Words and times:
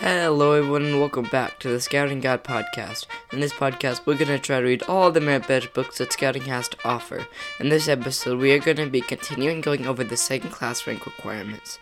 Hello, 0.00 0.52
everyone, 0.52 0.84
and 0.84 1.00
welcome 1.00 1.24
back 1.24 1.58
to 1.58 1.68
the 1.68 1.80
Scouting 1.80 2.20
Guide 2.20 2.44
podcast. 2.44 3.06
In 3.32 3.40
this 3.40 3.52
podcast, 3.52 4.06
we're 4.06 4.14
going 4.14 4.28
to 4.28 4.38
try 4.38 4.60
to 4.60 4.64
read 4.64 4.84
all 4.84 5.10
the 5.10 5.20
merit 5.20 5.48
badge 5.48 5.72
books 5.72 5.98
that 5.98 6.12
Scouting 6.12 6.42
has 6.42 6.68
to 6.68 6.76
offer. 6.84 7.26
In 7.58 7.68
this 7.68 7.88
episode, 7.88 8.38
we 8.38 8.52
are 8.52 8.60
going 8.60 8.76
to 8.76 8.86
be 8.86 9.00
continuing 9.00 9.60
going 9.60 9.88
over 9.88 10.04
the 10.04 10.16
second 10.16 10.50
class 10.50 10.86
rank 10.86 11.04
requirements. 11.04 11.80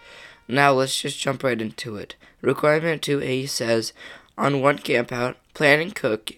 Now, 0.49 0.73
let's 0.73 0.99
just 0.99 1.21
jump 1.21 1.45
right 1.45 1.61
into 1.61 1.97
it. 1.97 2.15
Requirement 2.41 3.03
2A 3.03 3.51
says 3.51 3.93
on 4.39 4.63
one 4.63 4.79
campout, 4.79 5.35
plan 5.53 5.81
and 5.81 5.95
cook 5.95 6.33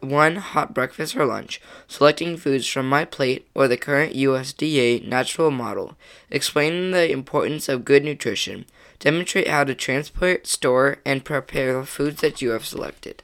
one 0.00 0.36
hot 0.36 0.74
breakfast 0.74 1.16
or 1.16 1.24
lunch, 1.24 1.58
selecting 1.86 2.36
foods 2.36 2.66
from 2.66 2.86
my 2.86 3.06
plate 3.06 3.48
or 3.54 3.66
the 3.66 3.78
current 3.78 4.12
USDA 4.12 5.08
natural 5.08 5.50
model, 5.50 5.96
explaining 6.30 6.90
the 6.90 7.10
importance 7.10 7.66
of 7.66 7.86
good 7.86 8.04
nutrition, 8.04 8.66
demonstrate 8.98 9.48
how 9.48 9.64
to 9.64 9.74
transport, 9.74 10.46
store, 10.46 10.98
and 11.04 11.24
prepare 11.24 11.80
the 11.80 11.86
foods 11.86 12.20
that 12.20 12.42
you 12.42 12.50
have 12.50 12.64
selected. 12.64 13.22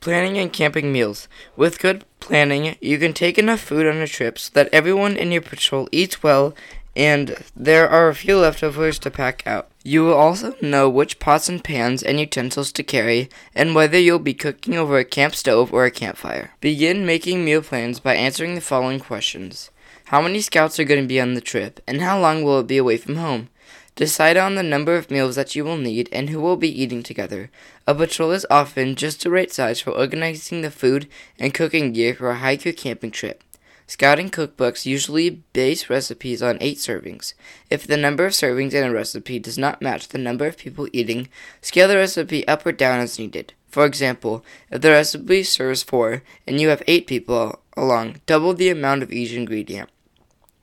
Planning 0.00 0.38
and 0.38 0.52
camping 0.52 0.92
meals. 0.92 1.28
With 1.56 1.80
good 1.80 2.04
planning, 2.20 2.76
you 2.80 2.98
can 2.98 3.12
take 3.12 3.38
enough 3.38 3.60
food 3.60 3.86
on 3.86 3.96
a 3.96 4.06
trip 4.06 4.38
so 4.38 4.50
that 4.54 4.72
everyone 4.72 5.16
in 5.16 5.32
your 5.32 5.42
patrol 5.42 5.88
eats 5.90 6.22
well 6.22 6.54
and 6.96 7.36
there 7.54 7.88
are 7.88 8.08
a 8.08 8.14
few 8.14 8.36
leftovers 8.36 8.98
to 8.98 9.10
pack 9.10 9.46
out. 9.46 9.68
You 9.82 10.04
will 10.04 10.14
also 10.14 10.54
know 10.60 10.88
which 10.88 11.18
pots 11.18 11.48
and 11.48 11.62
pans 11.62 12.02
and 12.02 12.18
utensils 12.18 12.72
to 12.72 12.82
carry 12.82 13.28
and 13.54 13.74
whether 13.74 13.98
you'll 13.98 14.18
be 14.18 14.34
cooking 14.34 14.74
over 14.74 14.98
a 14.98 15.04
camp 15.04 15.34
stove 15.34 15.72
or 15.72 15.84
a 15.84 15.90
campfire. 15.90 16.52
Begin 16.60 17.06
making 17.06 17.44
meal 17.44 17.62
plans 17.62 18.00
by 18.00 18.14
answering 18.16 18.54
the 18.54 18.60
following 18.60 19.00
questions. 19.00 19.70
How 20.06 20.20
many 20.20 20.40
scouts 20.40 20.78
are 20.80 20.84
going 20.84 21.02
to 21.02 21.06
be 21.06 21.20
on 21.20 21.34
the 21.34 21.40
trip 21.40 21.80
and 21.86 22.00
how 22.00 22.20
long 22.20 22.42
will 22.42 22.60
it 22.60 22.66
be 22.66 22.76
away 22.76 22.96
from 22.96 23.16
home? 23.16 23.48
Decide 24.00 24.38
on 24.38 24.54
the 24.54 24.62
number 24.62 24.96
of 24.96 25.10
meals 25.10 25.36
that 25.36 25.54
you 25.54 25.62
will 25.62 25.76
need 25.76 26.08
and 26.10 26.30
who 26.30 26.40
will 26.40 26.56
be 26.56 26.82
eating 26.82 27.02
together. 27.02 27.50
A 27.86 27.94
patrol 27.94 28.30
is 28.30 28.46
often 28.48 28.96
just 28.96 29.22
the 29.22 29.28
right 29.28 29.52
size 29.52 29.78
for 29.78 29.90
organizing 29.90 30.62
the 30.62 30.70
food 30.70 31.06
and 31.38 31.52
cooking 31.52 31.92
gear 31.92 32.14
for 32.14 32.30
a 32.30 32.36
hike 32.36 32.66
or 32.66 32.72
camping 32.72 33.10
trip. 33.10 33.44
Scouting 33.86 34.30
cookbooks 34.30 34.86
usually 34.86 35.42
base 35.52 35.90
recipes 35.90 36.42
on 36.42 36.56
8 36.62 36.78
servings. 36.78 37.34
If 37.68 37.86
the 37.86 37.98
number 37.98 38.24
of 38.24 38.32
servings 38.32 38.72
in 38.72 38.84
a 38.84 38.90
recipe 38.90 39.38
does 39.38 39.58
not 39.58 39.82
match 39.82 40.08
the 40.08 40.16
number 40.16 40.46
of 40.46 40.56
people 40.56 40.88
eating, 40.94 41.28
scale 41.60 41.86
the 41.86 41.96
recipe 41.96 42.48
up 42.48 42.64
or 42.64 42.72
down 42.72 43.00
as 43.00 43.18
needed. 43.18 43.52
For 43.68 43.84
example, 43.84 44.42
if 44.70 44.80
the 44.80 44.92
recipe 44.92 45.42
serves 45.42 45.82
4 45.82 46.22
and 46.46 46.58
you 46.58 46.70
have 46.70 46.82
8 46.86 47.06
people 47.06 47.60
along, 47.76 48.22
double 48.24 48.54
the 48.54 48.70
amount 48.70 49.02
of 49.02 49.12
each 49.12 49.34
ingredient. 49.34 49.90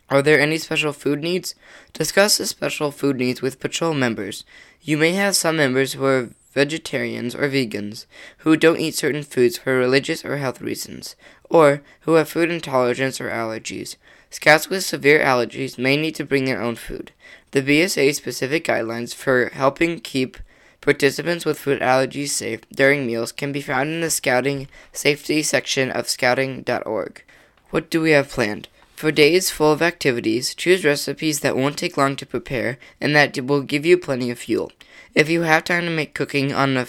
Are 0.10 0.22
there 0.22 0.40
any 0.40 0.58
special 0.58 0.94
food 0.94 1.22
needs? 1.22 1.54
Discuss 1.94 2.38
the 2.38 2.46
special 2.46 2.92
food 2.92 3.18
needs 3.18 3.42
with 3.42 3.60
patrol 3.60 3.94
members. 3.94 4.46
You 4.82 4.98
may 4.98 5.14
have 5.14 5.36
some 5.36 5.58
members 5.58 5.94
who 5.94 6.06
are 6.06 6.30
vegetarians 6.54 7.36
or 7.36 7.50
vegans, 7.50 8.06
who 8.40 8.56
don't 8.56 8.80
eat 8.80 8.96
certain 8.96 9.24
foods 9.24 9.58
for 9.58 9.78
religious 9.78 10.24
or 10.24 10.38
health 10.38 10.62
reasons, 10.62 11.16
or 11.50 11.82
who 12.02 12.14
have 12.14 12.30
food 12.30 12.50
intolerance 12.50 13.20
or 13.20 13.30
allergies. 13.30 13.98
Scouts 14.30 14.70
with 14.70 14.84
severe 14.84 15.20
allergies 15.20 15.78
may 15.78 15.98
need 15.98 16.16
to 16.16 16.26
bring 16.26 16.46
their 16.46 16.62
own 16.62 16.76
food. 16.76 17.12
The 17.52 17.62
BSA 17.62 18.16
specific 18.16 18.66
guidelines 18.66 19.14
for 19.14 19.50
helping 19.54 20.00
keep 20.00 20.38
participants 20.82 21.46
with 21.46 21.60
food 21.60 21.82
allergies 21.82 22.30
safe 22.30 22.62
during 22.70 23.06
meals 23.06 23.32
can 23.32 23.52
be 23.52 23.62
found 23.62 23.90
in 23.90 24.02
the 24.02 24.10
Scouting 24.10 24.68
Safety 24.94 25.44
section 25.44 25.92
of 25.92 26.10
scouting.org. 26.10 27.24
What 27.72 27.90
do 27.90 28.02
we 28.02 28.12
have 28.12 28.30
planned? 28.30 28.68
For 28.98 29.12
days 29.12 29.52
full 29.52 29.72
of 29.72 29.84
activities, 29.84 30.56
choose 30.56 30.84
recipes 30.84 31.42
that 31.42 31.56
won't 31.56 31.78
take 31.78 31.98
long 31.98 32.16
to 32.16 32.26
prepare 32.26 32.80
and 33.00 33.16
that 33.16 33.40
will 33.40 33.62
give 33.62 33.86
you 33.86 33.96
plenty 33.96 34.32
of 34.32 34.40
fuel. 34.40 34.72
If 35.14 35.30
you 35.30 35.44
have 35.44 35.66
time 35.66 35.84
to 35.84 35.92
make 35.92 36.16
cooking 36.16 36.52
on 36.52 36.74
the 36.74 36.80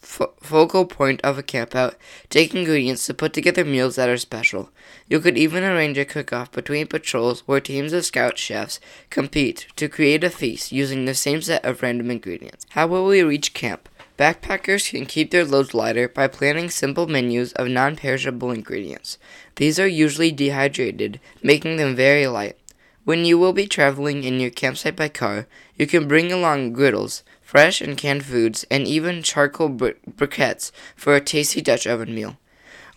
f- 0.00 0.20
focal 0.40 0.86
point 0.86 1.20
of 1.24 1.38
a 1.38 1.42
campout, 1.42 1.96
take 2.30 2.54
ingredients 2.54 3.04
to 3.06 3.14
put 3.14 3.32
together 3.32 3.64
meals 3.64 3.96
that 3.96 4.08
are 4.08 4.16
special. 4.16 4.70
You 5.08 5.18
could 5.18 5.36
even 5.36 5.64
arrange 5.64 5.98
a 5.98 6.04
cook-off 6.04 6.52
between 6.52 6.86
patrols 6.86 7.40
where 7.46 7.60
teams 7.60 7.92
of 7.92 8.04
scout 8.04 8.38
chefs 8.38 8.78
compete 9.10 9.66
to 9.74 9.88
create 9.88 10.22
a 10.22 10.30
feast 10.30 10.70
using 10.70 11.04
the 11.04 11.14
same 11.14 11.42
set 11.42 11.64
of 11.64 11.82
random 11.82 12.12
ingredients. 12.12 12.64
How 12.70 12.86
will 12.86 13.06
we 13.06 13.24
reach 13.24 13.54
camp? 13.54 13.88
Backpackers 14.18 14.90
can 14.90 15.04
keep 15.04 15.30
their 15.30 15.44
loads 15.44 15.74
lighter 15.74 16.08
by 16.08 16.26
planning 16.26 16.70
simple 16.70 17.06
menus 17.06 17.52
of 17.52 17.68
non 17.68 17.96
perishable 17.96 18.50
ingredients. 18.50 19.18
These 19.56 19.78
are 19.78 19.86
usually 19.86 20.32
dehydrated, 20.32 21.20
making 21.42 21.76
them 21.76 21.94
very 21.94 22.26
light. 22.26 22.56
When 23.04 23.24
you 23.24 23.38
will 23.38 23.52
be 23.52 23.66
traveling 23.66 24.24
in 24.24 24.40
your 24.40 24.50
campsite 24.50 24.96
by 24.96 25.08
car, 25.08 25.46
you 25.76 25.86
can 25.86 26.08
bring 26.08 26.32
along 26.32 26.72
griddles, 26.72 27.22
fresh 27.42 27.80
and 27.80 27.96
canned 27.96 28.24
foods, 28.24 28.64
and 28.70 28.86
even 28.86 29.22
charcoal 29.22 29.68
bri- 29.68 29.94
briquettes 30.10 30.72
for 30.96 31.14
a 31.14 31.20
tasty 31.20 31.60
Dutch 31.60 31.86
oven 31.86 32.14
meal. 32.14 32.38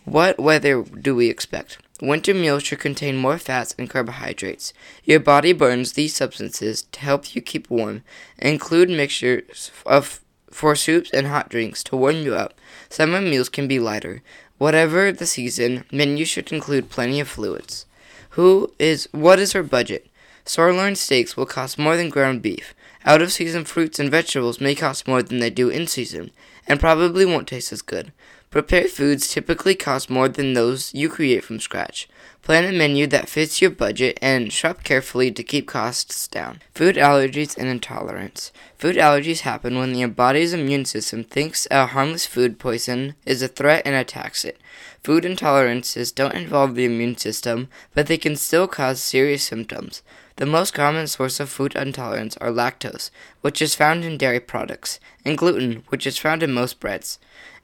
What 0.05 0.39
weather 0.39 0.81
do 0.83 1.15
we 1.15 1.29
expect? 1.29 1.77
Winter 2.01 2.33
meals 2.33 2.63
should 2.63 2.79
contain 2.79 3.17
more 3.17 3.37
fats 3.37 3.75
and 3.77 3.89
carbohydrates. 3.89 4.73
Your 5.03 5.19
body 5.19 5.51
burns 5.51 5.93
these 5.93 6.15
substances 6.15 6.83
to 6.93 7.01
help 7.01 7.35
you 7.35 7.41
keep 7.41 7.69
warm. 7.69 8.03
Include 8.37 8.89
mixtures 8.89 9.69
of 9.85 10.21
for 10.59 10.75
soups 10.75 11.09
and 11.11 11.27
hot 11.27 11.47
drinks 11.47 11.85
to 11.85 11.95
warm 11.95 12.17
you 12.17 12.35
up. 12.35 12.53
Summer 12.89 13.21
meals 13.21 13.47
can 13.47 13.65
be 13.65 13.79
lighter. 13.79 14.21
Whatever 14.57 15.09
the 15.09 15.25
season, 15.25 15.85
menus 15.89 16.27
should 16.27 16.51
include 16.51 16.89
plenty 16.89 17.21
of 17.21 17.29
fluids. 17.29 17.85
Who 18.31 18.73
is 18.77 19.07
what 19.13 19.39
is 19.39 19.53
her 19.53 19.63
budget? 19.63 20.07
Sirloin 20.43 20.97
steaks 20.97 21.37
will 21.37 21.45
cost 21.45 21.79
more 21.79 21.95
than 21.95 22.09
ground 22.09 22.41
beef. 22.41 22.75
Out 23.05 23.21
of 23.21 23.31
season 23.31 23.63
fruits 23.63 23.99
and 23.99 24.11
vegetables 24.11 24.59
may 24.59 24.75
cost 24.75 25.07
more 25.07 25.23
than 25.23 25.39
they 25.39 25.49
do 25.49 25.69
in 25.69 25.87
season, 25.87 26.31
and 26.67 26.77
probably 26.77 27.25
won't 27.25 27.47
taste 27.47 27.71
as 27.71 27.81
good. 27.81 28.11
Prepared 28.51 28.89
foods 28.89 29.27
typically 29.27 29.75
cost 29.75 30.09
more 30.09 30.27
than 30.27 30.53
those 30.53 30.91
you 30.91 31.07
create 31.07 31.43
from 31.43 31.59
scratch. 31.59 32.09
Plan 32.41 32.65
a 32.65 32.75
menu 32.75 33.05
that 33.05 33.29
fits 33.29 33.61
your 33.61 33.69
budget 33.69 34.17
and 34.23 34.51
shop 34.51 34.83
carefully 34.83 35.31
to 35.31 35.43
keep 35.43 35.67
costs 35.67 36.27
down. 36.27 36.59
Food 36.73 36.95
allergies 36.95 37.55
and 37.55 37.67
intolerance. 37.67 38.51
Food 38.75 38.95
allergies 38.95 39.41
happen 39.41 39.77
when 39.77 39.93
your 39.93 40.07
body's 40.07 40.51
immune 40.51 40.85
system 40.85 41.23
thinks 41.23 41.67
a 41.69 41.85
harmless 41.85 42.25
food 42.25 42.57
poison 42.57 43.13
is 43.23 43.43
a 43.43 43.47
threat 43.47 43.83
and 43.85 43.93
attacks 43.93 44.43
it. 44.43 44.59
Food 45.03 45.25
intolerances 45.25 46.13
don't 46.13 46.33
involve 46.33 46.73
the 46.73 46.85
immune 46.85 47.17
system, 47.17 47.67
but 47.93 48.07
they 48.07 48.17
can 48.17 48.35
still 48.35 48.67
cause 48.67 48.99
serious 48.99 49.43
symptoms. 49.43 50.01
The 50.37 50.47
most 50.47 50.73
common 50.73 51.05
source 51.05 51.39
of 51.39 51.49
food 51.49 51.75
intolerance 51.75 52.35
are 52.37 52.49
lactose, 52.49 53.11
which 53.41 53.61
is 53.61 53.75
found 53.75 54.03
in 54.03 54.17
dairy 54.17 54.39
products, 54.39 54.99
and 55.23 55.37
gluten, 55.37 55.83
which 55.89 56.07
is 56.07 56.17
found 56.17 56.41
in 56.41 56.51
most 56.51 56.79
breads. 56.79 57.19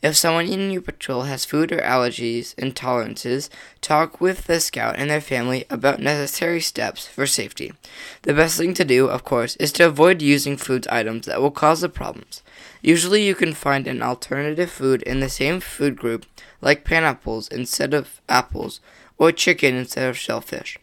If 0.06 0.16
someone 0.16 0.46
in 0.46 0.70
your 0.70 0.84
patrol 0.84 1.24
has 1.24 1.46
food 1.46 1.72
or 1.72 1.80
allergies 1.80 2.54
intolerances, 2.58 3.50
talk 3.82 4.22
with 4.22 4.46
the 4.46 4.60
scout 4.60 4.98
and 5.00 5.10
their 5.10 5.20
family 5.20 5.66
about 5.68 6.00
necessary 6.00 6.62
steps 6.62 7.08
for 7.08 7.26
safety. 7.26 7.74
The 8.22 8.36
best 8.36 8.56
thing 8.56 8.76
to 8.76 8.86
do, 8.86 9.08
of 9.08 9.24
course, 9.24 9.56
is 9.56 9.72
to 9.72 9.88
avoid 9.88 10.22
using 10.22 10.58
food 10.58 10.88
items 10.90 11.26
that 11.26 11.42
will 11.42 11.50
cause 11.50 11.82
the 11.82 11.90
problems. 11.90 12.44
Usually 12.84 13.26
you 13.26 13.34
can 13.34 13.56
find 13.56 13.88
an 13.88 14.04
alternative 14.04 14.70
food 14.70 15.02
in 15.02 15.22
the 15.22 15.28
same 15.28 15.60
food 15.60 15.98
group, 15.98 16.28
like 16.62 16.86
pineapples 16.86 17.48
instead 17.48 17.96
of 17.96 18.22
apples, 18.30 18.82
or 19.18 19.32
chicken 19.32 19.74
instead 19.74 20.08
of 20.08 20.20
shellfish. 20.20 20.78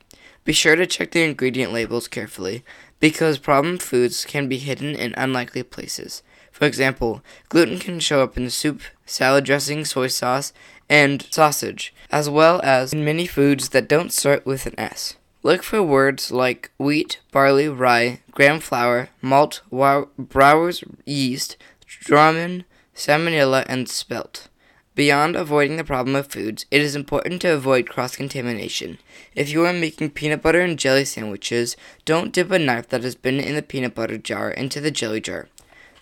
Be 0.44 0.52
sure 0.52 0.74
to 0.74 0.84
check 0.84 1.12
the 1.12 1.22
ingredient 1.22 1.72
labels 1.72 2.08
carefully, 2.08 2.64
because 2.98 3.38
problem 3.38 3.78
foods 3.78 4.24
can 4.24 4.48
be 4.48 4.58
hidden 4.58 4.96
in 4.96 5.14
unlikely 5.16 5.62
places. 5.62 6.24
For 6.62 6.66
example, 6.66 7.24
gluten 7.48 7.80
can 7.80 7.98
show 7.98 8.22
up 8.22 8.36
in 8.36 8.48
soup, 8.48 8.82
salad 9.04 9.44
dressing, 9.44 9.84
soy 9.84 10.06
sauce, 10.06 10.52
and 10.88 11.26
sausage, 11.28 11.92
as 12.08 12.30
well 12.30 12.60
as 12.62 12.92
in 12.92 13.04
many 13.04 13.26
foods 13.26 13.70
that 13.70 13.88
don't 13.88 14.12
start 14.12 14.46
with 14.46 14.66
an 14.66 14.78
S. 14.78 15.16
Look 15.42 15.64
for 15.64 15.82
words 15.82 16.30
like 16.30 16.70
wheat, 16.78 17.18
barley, 17.32 17.68
rye, 17.68 18.20
graham 18.30 18.60
flour, 18.60 19.08
malt, 19.20 19.60
brewer's 19.72 20.84
yeast, 21.04 21.56
durum, 22.04 22.62
semolina, 22.94 23.64
and 23.66 23.88
spelt. 23.88 24.46
Beyond 24.94 25.34
avoiding 25.34 25.78
the 25.78 25.84
problem 25.84 26.14
of 26.14 26.28
foods, 26.28 26.66
it 26.70 26.80
is 26.80 26.94
important 26.94 27.40
to 27.40 27.54
avoid 27.54 27.88
cross 27.88 28.14
contamination. 28.14 28.98
If 29.34 29.50
you 29.50 29.64
are 29.64 29.72
making 29.72 30.10
peanut 30.10 30.42
butter 30.42 30.60
and 30.60 30.78
jelly 30.78 31.06
sandwiches, 31.06 31.76
don't 32.04 32.32
dip 32.32 32.50
a 32.50 32.58
knife 32.58 32.88
that 32.90 33.02
has 33.02 33.16
been 33.16 33.40
in 33.40 33.56
the 33.56 33.62
peanut 33.62 33.96
butter 33.96 34.18
jar 34.18 34.50
into 34.50 34.80
the 34.80 34.90
jelly 34.90 35.20
jar. 35.20 35.48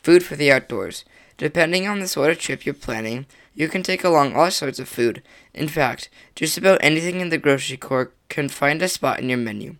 Food 0.02 0.25
for 0.25 0.37
the 0.37 0.50
outdoors. 0.50 1.05
Depending 1.37 1.87
on 1.87 2.00
the 2.00 2.08
sort 2.08 2.31
of 2.31 2.38
trip 2.38 2.67
you're 2.67 2.75
planning, 2.75 3.26
you 3.55 3.69
can 3.69 3.82
take 3.82 4.05
along 4.05 4.35
all 4.35 4.50
sorts 4.50 4.79
of 4.79 4.88
food. 4.88 5.23
In 5.55 5.69
fact, 5.69 6.08
just 6.35 6.58
about 6.58 6.79
anything 6.82 7.20
in 7.20 7.31
the 7.31 7.38
grocery 7.38 7.76
store 7.76 8.12
can 8.29 8.49
find 8.49 8.82
a 8.82 8.88
spot 8.88 9.20
in 9.20 9.29
your 9.29 9.38
menu. 9.38 9.76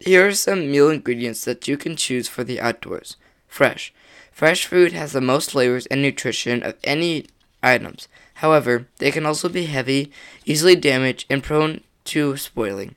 Here 0.00 0.26
are 0.26 0.32
some 0.32 0.70
meal 0.70 0.90
ingredients 0.90 1.44
that 1.44 1.66
you 1.66 1.76
can 1.76 1.96
choose 1.96 2.28
for 2.28 2.44
the 2.44 2.60
outdoors. 2.60 3.16
Fresh. 3.46 3.92
Fresh 4.30 4.66
food 4.66 4.92
has 4.92 5.12
the 5.12 5.20
most 5.20 5.50
flavors 5.50 5.86
and 5.86 6.00
nutrition 6.00 6.62
of 6.62 6.76
any 6.84 7.26
items. 7.62 8.06
However, 8.34 8.86
they 8.98 9.10
can 9.10 9.26
also 9.26 9.48
be 9.48 9.66
heavy, 9.66 10.12
easily 10.44 10.76
damaged, 10.76 11.26
and 11.28 11.42
prone 11.42 11.82
to 12.04 12.36
spoiling. 12.36 12.94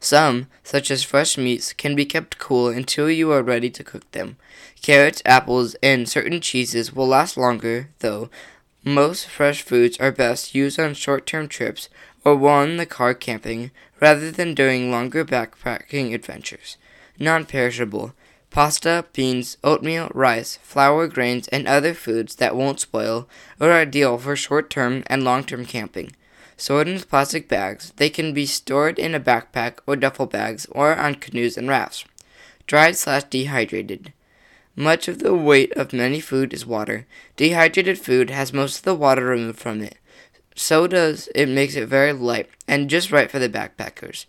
Some, 0.00 0.46
such 0.62 0.90
as 0.90 1.02
fresh 1.02 1.36
meats, 1.36 1.72
can 1.72 1.96
be 1.96 2.04
kept 2.04 2.38
cool 2.38 2.68
until 2.68 3.10
you 3.10 3.32
are 3.32 3.42
ready 3.42 3.70
to 3.70 3.84
cook 3.84 4.10
them. 4.12 4.36
Carrots, 4.80 5.22
apples, 5.26 5.74
and 5.82 6.08
certain 6.08 6.40
cheeses 6.40 6.92
will 6.92 7.08
last 7.08 7.36
longer, 7.36 7.88
though 7.98 8.30
most 8.84 9.26
fresh 9.26 9.62
foods 9.62 9.98
are 9.98 10.12
best 10.12 10.54
used 10.54 10.78
on 10.78 10.94
short 10.94 11.26
term 11.26 11.48
trips 11.48 11.88
or 12.24 12.36
while 12.36 12.62
in 12.62 12.76
the 12.76 12.86
car 12.86 13.12
camping 13.12 13.70
rather 14.00 14.30
than 14.30 14.54
during 14.54 14.90
longer 14.90 15.24
backpacking 15.24 16.14
adventures. 16.14 16.76
Non 17.18 17.44
perishable. 17.44 18.14
Pasta, 18.50 19.04
beans, 19.12 19.58
oatmeal, 19.62 20.10
rice, 20.14 20.58
flour, 20.62 21.06
grains, 21.06 21.48
and 21.48 21.68
other 21.68 21.92
foods 21.92 22.36
that 22.36 22.56
won't 22.56 22.80
spoil 22.80 23.28
are 23.60 23.72
ideal 23.72 24.16
for 24.16 24.34
short 24.34 24.70
term 24.70 25.02
and 25.08 25.22
long 25.22 25.44
term 25.44 25.66
camping. 25.66 26.12
Stored 26.58 26.88
in 26.88 26.98
plastic 26.98 27.46
bags, 27.46 27.92
they 27.98 28.10
can 28.10 28.34
be 28.34 28.44
stored 28.44 28.98
in 28.98 29.14
a 29.14 29.20
backpack 29.20 29.78
or 29.86 29.94
duffel 29.94 30.26
bags 30.26 30.66
or 30.72 30.96
on 30.96 31.14
canoes 31.14 31.56
and 31.56 31.68
rafts. 31.68 32.04
Dried 32.66 32.96
slash 32.96 33.22
dehydrated. 33.30 34.12
Much 34.74 35.06
of 35.06 35.20
the 35.20 35.34
weight 35.34 35.72
of 35.74 35.92
many 35.92 36.18
food 36.18 36.52
is 36.52 36.66
water. 36.66 37.06
Dehydrated 37.36 37.96
food 37.96 38.30
has 38.30 38.52
most 38.52 38.78
of 38.78 38.82
the 38.82 38.96
water 38.96 39.26
removed 39.26 39.60
from 39.60 39.80
it. 39.80 39.98
So 40.56 40.88
does 40.88 41.28
it 41.32 41.46
makes 41.46 41.76
it 41.76 41.88
very 41.88 42.12
light 42.12 42.50
and 42.66 42.90
just 42.90 43.12
right 43.12 43.30
for 43.30 43.38
the 43.38 43.48
backpackers. 43.48 44.26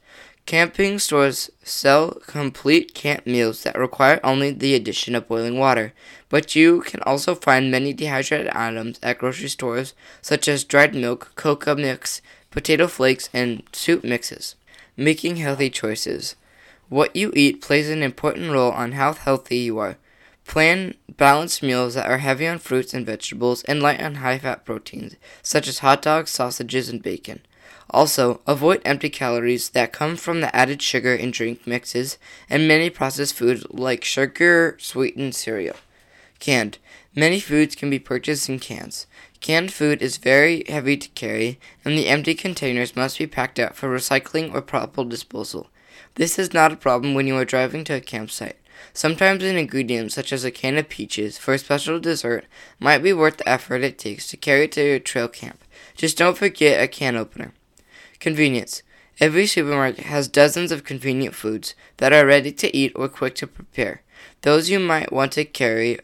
Camping 0.50 0.98
stores 0.98 1.51
sell 1.62 2.10
complete 2.25 2.96
camp 2.96 3.28
meals 3.28 3.62
that 3.62 3.78
require 3.78 4.19
only 4.24 4.50
the 4.50 4.74
addition 4.74 5.13
of 5.13 5.28
boiling 5.28 5.60
water, 5.60 5.94
but 6.28 6.56
you 6.56 6.81
can 6.81 7.04
also 7.04 7.36
find 7.36 7.69
many 7.69 7.94
dehydrated 7.94 8.48
items 8.48 9.00
at 9.04 9.19
grocery 9.19 9.50
stores, 9.50 9.94
such 10.24 10.48
as 10.48 10.63
dried 10.63 10.96
milk, 10.96 11.34
cocoa 11.36 11.75
mix, 11.75 12.24
potato 12.50 12.88
flakes, 12.88 13.30
and 13.31 13.62
soup 13.74 14.04
mixes. 14.04 14.56
Making 14.98 15.36
healthy 15.36 15.69
choices. 15.69 16.36
What 16.88 17.16
you 17.16 17.31
eat 17.36 17.62
plays 17.62 17.88
an 17.88 18.02
important 18.02 18.52
role 18.52 18.72
on 18.72 18.94
how 18.94 19.13
healthy 19.13 19.57
you 19.57 19.78
are. 19.78 19.98
Plan 20.48 20.95
balanced 21.16 21.62
meals 21.62 21.94
that 21.94 22.10
are 22.10 22.18
heavy 22.18 22.48
on 22.48 22.57
fruits 22.57 22.95
and 22.95 23.06
vegetables 23.06 23.62
and 23.66 23.84
light 23.84 24.02
on 24.02 24.16
high 24.16 24.40
fat 24.40 24.66
proteins, 24.66 25.16
such 25.44 25.68
as 25.68 25.78
hot 25.78 26.02
dogs, 26.02 26.31
sausages, 26.31 26.90
and 26.90 27.04
bacon. 27.04 27.42
Also, 27.91 28.41
avoid 28.45 28.81
empty 28.86 29.09
calories 29.09 29.69
that 29.69 29.91
come 29.91 30.15
from 30.15 30.41
the 30.41 30.56
added 30.56 30.81
sugar 30.81 31.15
in 31.15 31.31
drink 31.31 31.65
mixes 31.65 32.18
and 32.50 32.68
many 32.68 32.89
processed 32.89 33.33
foods 33.33 33.65
like 33.69 34.03
sugar 34.03 34.77
sweetened 34.80 35.33
cereal. 35.33 35.75
Canned. 36.39 36.77
Many 37.15 37.39
foods 37.39 37.75
can 37.75 37.89
be 37.89 38.00
purchased 38.00 38.47
in 38.47 38.59
cans. 38.59 39.07
Canned 39.41 39.74
food 39.74 40.01
is 40.01 40.18
very 40.18 40.63
heavy 40.69 40.95
to 40.97 41.09
carry, 41.09 41.59
and 41.83 41.97
the 41.97 42.07
empty 42.07 42.36
containers 42.36 42.95
must 42.95 43.18
be 43.18 43.25
packed 43.25 43.59
up 43.59 43.75
for 43.75 43.89
recycling 43.89 44.53
or 44.53 44.62
proper 44.62 45.03
disposal. 45.03 45.69
This 46.15 46.38
is 46.38 46.53
not 46.53 46.71
a 46.71 46.77
problem 46.77 47.13
when 47.13 47.27
you 47.27 47.35
are 47.35 47.45
driving 47.45 47.83
to 47.85 47.95
a 47.95 48.01
campsite. 48.01 48.57
Sometimes 48.94 49.44
an 49.44 49.57
ingredient 49.57 50.12
such 50.12 50.31
as 50.31 50.45
a 50.45 50.51
can 50.51 50.77
of 50.77 50.89
peaches 50.89 51.38
for 51.38 51.53
a 51.53 51.57
special 51.57 52.00
dessert 52.00 52.45
might 52.80 53.00
be 53.00 53.13
worth 53.13 53.38
the 53.38 53.50
effort 53.50 53.83
it 53.83 53.97
takes 53.97 54.27
to 54.27 54.38
carry 54.38 54.65
it 54.65 54.71
to 54.74 54.85
your 54.85 55.00
trail 55.00 55.27
camp. 55.27 55.63
Just 55.95 56.18
don't 56.18 56.38
forget 56.38 56.81
a 56.81 56.88
can 56.88 57.15
opener. 57.15 57.53
Convenience. 58.19 58.83
Every 59.19 59.48
supermarket 59.48 60.06
has 60.06 60.27
dozens 60.27 60.71
of 60.71 60.83
convenient 60.83 61.36
foods 61.36 61.75
that 61.98 62.13
are 62.13 62.25
ready 62.25 62.51
to 62.54 62.75
eat 62.75 62.94
or 62.95 63.10
quick 63.10 63.36
to 63.36 63.48
prepare. 63.48 64.01
Those 64.42 64.69
you 64.69 64.80
might 64.80 65.12
want 65.12 65.33
to 65.33 65.45
carry 65.45 66.00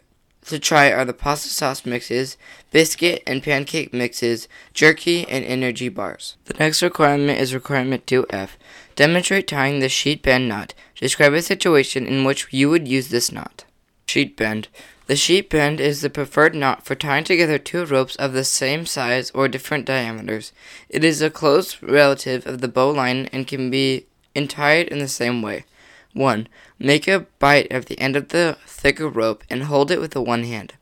to 0.47 0.59
try 0.59 0.91
are 0.91 1.05
the 1.05 1.13
pasta 1.13 1.49
sauce 1.49 1.85
mixes, 1.85 2.37
biscuit 2.71 3.23
and 3.25 3.41
pancake 3.41 3.93
mixes, 3.93 4.47
jerky, 4.73 5.27
and 5.27 5.43
energy 5.43 5.89
bars. 5.89 6.37
The 6.45 6.53
next 6.55 6.81
requirement 6.81 7.39
is 7.39 7.53
requirement 7.53 8.05
2F. 8.05 8.49
Demonstrate 8.95 9.47
tying 9.47 9.79
the 9.79 9.89
sheet 9.89 10.21
bend 10.21 10.47
knot. 10.47 10.73
Describe 10.95 11.33
a 11.33 11.41
situation 11.41 12.05
in 12.05 12.23
which 12.23 12.47
you 12.51 12.69
would 12.69 12.87
use 12.87 13.09
this 13.09 13.31
knot. 13.31 13.65
Sheet 14.07 14.37
bend. 14.37 14.67
The 15.07 15.15
sheet 15.15 15.51
bend 15.51 15.79
is 15.79 16.01
the 16.01 16.09
preferred 16.09 16.55
knot 16.55 16.83
for 16.83 16.95
tying 16.95 17.25
together 17.25 17.59
two 17.59 17.85
ropes 17.85 18.15
of 18.15 18.33
the 18.33 18.43
same 18.43 18.87
size 18.87 19.29
or 19.31 19.47
different 19.47 19.85
diameters. 19.85 20.51
It 20.89 21.03
is 21.03 21.21
a 21.21 21.29
close 21.29 21.81
relative 21.83 22.47
of 22.47 22.61
the 22.61 22.67
bowline 22.67 23.29
and 23.31 23.47
can 23.47 23.69
be 23.69 24.07
tied 24.47 24.87
in 24.87 24.97
the 24.97 25.07
same 25.07 25.43
way. 25.43 25.65
1. 26.13 26.47
Make 26.79 27.07
a 27.07 27.27
bight 27.39 27.71
of 27.71 27.85
the 27.85 27.99
end 27.99 28.15
of 28.15 28.29
the 28.29 28.57
thicker 28.65 29.07
rope 29.07 29.43
and 29.49 29.63
hold 29.63 29.91
it 29.91 29.99
with 29.99 30.11
the 30.11 30.21
one 30.21 30.43
hand. 30.43 30.73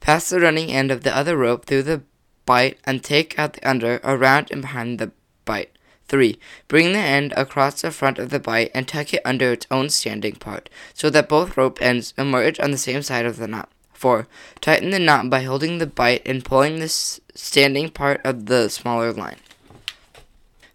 Pass 0.00 0.28
the 0.28 0.40
running 0.40 0.70
end 0.70 0.90
of 0.90 1.02
the 1.02 1.16
other 1.16 1.36
rope 1.36 1.64
through 1.64 1.84
the 1.84 2.02
bight 2.44 2.78
and 2.84 3.02
take 3.02 3.38
out 3.38 3.54
the 3.54 3.68
under, 3.68 4.00
around, 4.04 4.48
and 4.50 4.60
behind 4.60 4.98
the 4.98 5.12
bight. 5.44 5.70
3. 6.10 6.38
Bring 6.66 6.92
the 6.92 6.98
end 6.98 7.32
across 7.36 7.80
the 7.80 7.92
front 7.92 8.18
of 8.18 8.30
the 8.30 8.40
bight 8.40 8.72
and 8.74 8.86
tuck 8.86 9.14
it 9.14 9.22
under 9.24 9.52
its 9.52 9.66
own 9.70 9.88
standing 9.88 10.34
part, 10.34 10.68
so 10.92 11.08
that 11.08 11.28
both 11.28 11.56
rope 11.56 11.80
ends 11.80 12.12
emerge 12.18 12.58
on 12.58 12.72
the 12.72 12.78
same 12.78 13.00
side 13.00 13.24
of 13.24 13.36
the 13.36 13.46
knot. 13.46 13.70
4. 13.94 14.26
Tighten 14.60 14.90
the 14.90 14.98
knot 14.98 15.30
by 15.30 15.42
holding 15.42 15.78
the 15.78 15.86
bight 15.86 16.22
and 16.26 16.44
pulling 16.44 16.80
the 16.80 16.88
standing 16.88 17.90
part 17.90 18.20
of 18.24 18.46
the 18.46 18.68
smaller 18.68 19.12
line. 19.12 19.36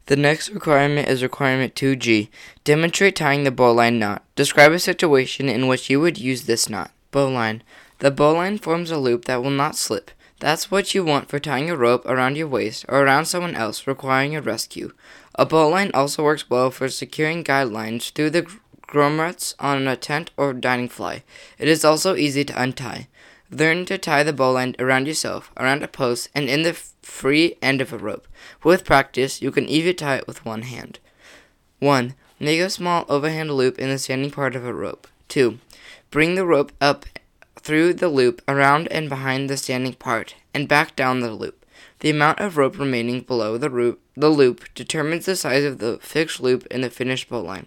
The 0.05 0.15
next 0.15 0.51
requirement 0.51 1.09
is 1.09 1.21
requirement 1.21 1.75
2G. 1.75 2.29
Demonstrate 2.63 3.17
tying 3.17 3.43
the 3.43 3.51
bowline 3.51 3.99
knot. 3.99 4.23
Describe 4.35 4.71
a 4.71 4.79
situation 4.79 5.49
in 5.49 5.67
which 5.67 5.89
you 5.89 5.99
would 5.99 6.17
use 6.17 6.43
this 6.43 6.69
knot. 6.69 6.91
Bowline. 7.11 7.61
The 7.99 8.11
bowline 8.11 8.57
forms 8.57 8.89
a 8.89 8.97
loop 8.97 9.25
that 9.25 9.43
will 9.43 9.49
not 9.49 9.75
slip. 9.75 10.11
That's 10.39 10.69
what 10.69 10.93
you 10.93 11.03
want 11.03 11.29
for 11.29 11.39
tying 11.39 11.69
a 11.69 11.77
rope 11.77 12.05
around 12.05 12.35
your 12.35 12.47
waist 12.47 12.85
or 12.89 13.01
around 13.01 13.25
someone 13.25 13.55
else 13.55 13.87
requiring 13.87 14.35
a 14.35 14.41
rescue. 14.41 14.91
A 15.37 15.45
bowline 15.45 15.91
also 15.93 16.23
works 16.23 16.49
well 16.49 16.71
for 16.71 16.87
securing 16.87 17.43
guylines 17.43 18.11
through 18.11 18.29
the 18.29 18.47
grommets 18.87 19.53
on 19.59 19.87
a 19.87 19.97
tent 19.97 20.31
or 20.37 20.53
dining 20.53 20.87
fly. 20.87 21.23
It 21.59 21.67
is 21.67 21.83
also 21.83 22.15
easy 22.15 22.45
to 22.45 22.61
untie. 22.61 23.09
Learn 23.51 23.85
to 23.85 23.97
tie 23.97 24.23
the 24.23 24.33
bowline 24.33 24.75
around 24.79 25.07
yourself, 25.07 25.51
around 25.57 25.83
a 25.83 25.87
post, 25.89 26.29
and 26.33 26.47
in 26.49 26.63
the 26.63 26.73
free 26.73 27.57
end 27.61 27.81
of 27.81 27.91
a 27.91 27.97
rope. 27.97 28.27
With 28.63 28.85
practice, 28.85 29.41
you 29.41 29.51
can 29.51 29.67
even 29.67 29.95
tie 29.95 30.15
it 30.15 30.27
with 30.27 30.45
one 30.45 30.63
hand. 30.63 30.99
1. 31.79 32.15
Make 32.39 32.59
a 32.61 32.69
small 32.69 33.05
overhand 33.09 33.51
loop 33.51 33.77
in 33.77 33.89
the 33.89 33.97
standing 33.97 34.31
part 34.31 34.55
of 34.55 34.65
a 34.65 34.73
rope. 34.73 35.07
2. 35.27 35.59
Bring 36.11 36.35
the 36.35 36.45
rope 36.45 36.71
up 36.79 37.05
through 37.59 37.93
the 37.93 38.09
loop, 38.09 38.41
around 38.47 38.87
and 38.87 39.09
behind 39.09 39.49
the 39.49 39.57
standing 39.57 39.93
part, 39.93 40.35
and 40.53 40.67
back 40.67 40.95
down 40.95 41.19
the 41.19 41.31
loop. 41.31 41.64
The 42.05 42.11
amount 42.11 42.39
of 42.39 42.55
rope 42.55 42.77
remaining 42.77 43.21
below 43.21 43.57
the, 43.57 43.97
the 44.15 44.29
loop 44.29 44.71
determines 44.75 45.25
the 45.25 45.35
size 45.35 45.63
of 45.63 45.79
the 45.79 45.97
fixed 45.97 46.39
loop 46.39 46.67
in 46.67 46.81
the 46.81 46.91
finished 46.91 47.27
bowline. 47.29 47.65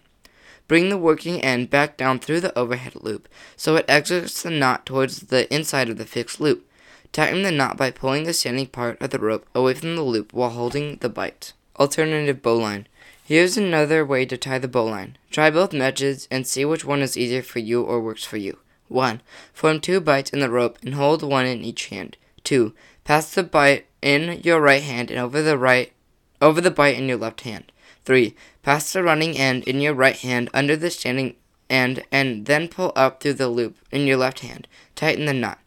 Bring 0.69 0.91
the 0.91 0.97
working 0.97 1.41
end 1.41 1.71
back 1.71 1.97
down 1.97 2.21
through 2.21 2.43
the 2.43 2.57
overhand 2.57 2.95
loop 3.01 3.29
so 3.57 3.75
it 3.75 3.85
exits 3.89 4.41
the 4.41 4.51
knot 4.51 4.87
towards 4.87 5.23
the 5.23 5.53
inside 5.53 5.89
of 5.89 5.99
the 5.99 6.05
fixed 6.05 6.41
loop. 6.41 6.71
Tighten 7.11 7.43
the 7.43 7.51
knot 7.51 7.77
by 7.77 7.91
pulling 7.91 8.23
the 8.23 8.33
standing 8.33 8.69
part 8.69 9.03
of 9.03 9.11
the 9.11 9.19
rope 9.19 9.45
away 9.57 9.75
from 9.75 9.97
the 9.97 10.03
loop 10.03 10.33
while 10.33 10.51
holding 10.51 10.99
the 10.99 11.09
bight. 11.09 11.53
Alternative 11.77 12.41
bowline. 12.41 12.87
Here's 13.25 13.57
another 13.57 14.07
way 14.07 14.25
to 14.25 14.37
tie 14.37 14.61
the 14.61 14.69
bowline. 14.69 15.19
Try 15.33 15.51
both 15.51 15.73
methods 15.73 16.29
and 16.31 16.47
see 16.47 16.65
which 16.65 16.85
one 16.85 17.03
is 17.03 17.19
easier 17.19 17.43
for 17.43 17.59
you 17.59 17.83
or 17.83 18.01
works 18.01 18.23
for 18.23 18.37
you. 18.37 18.59
1. 18.87 19.21
Form 19.53 19.81
two 19.81 20.01
bights 20.01 20.31
in 20.31 20.39
the 20.39 20.49
rope 20.49 20.79
and 20.85 20.95
hold 20.95 21.25
one 21.25 21.45
in 21.45 21.65
each 21.65 21.87
hand. 21.87 22.17
2. 22.45 22.73
Pass 23.09 23.35
the 23.35 23.43
bight 23.43 23.87
in 24.03 24.43
your 24.45 24.61
right 24.61 24.83
hand 24.83 25.11
and 25.11 25.19
over 25.19 25.41
the 25.41 25.57
right 25.57 25.95
over 26.43 26.61
the 26.61 26.71
bight 26.71 26.99
in 26.99 27.09
your 27.09 27.17
left 27.17 27.41
hand. 27.41 27.73
3. 28.05 28.37
Pass 28.63 28.93
the 28.93 29.03
running 29.03 29.35
end 29.35 29.65
in 29.65 29.81
your 29.81 29.95
right 29.95 30.17
hand 30.17 30.51
under 30.53 30.77
the 30.77 30.91
standing 30.91 31.35
end 31.71 32.05
and 32.13 32.45
then 32.45 32.69
pull 32.69 32.93
up 32.95 33.23
through 33.23 33.33
the 33.33 33.49
loop 33.49 33.79
in 33.91 34.07
your 34.07 34.19
left 34.19 34.41
hand. 34.41 34.69
Tighten 34.95 35.25
the 35.25 35.33
knot. 35.33 35.59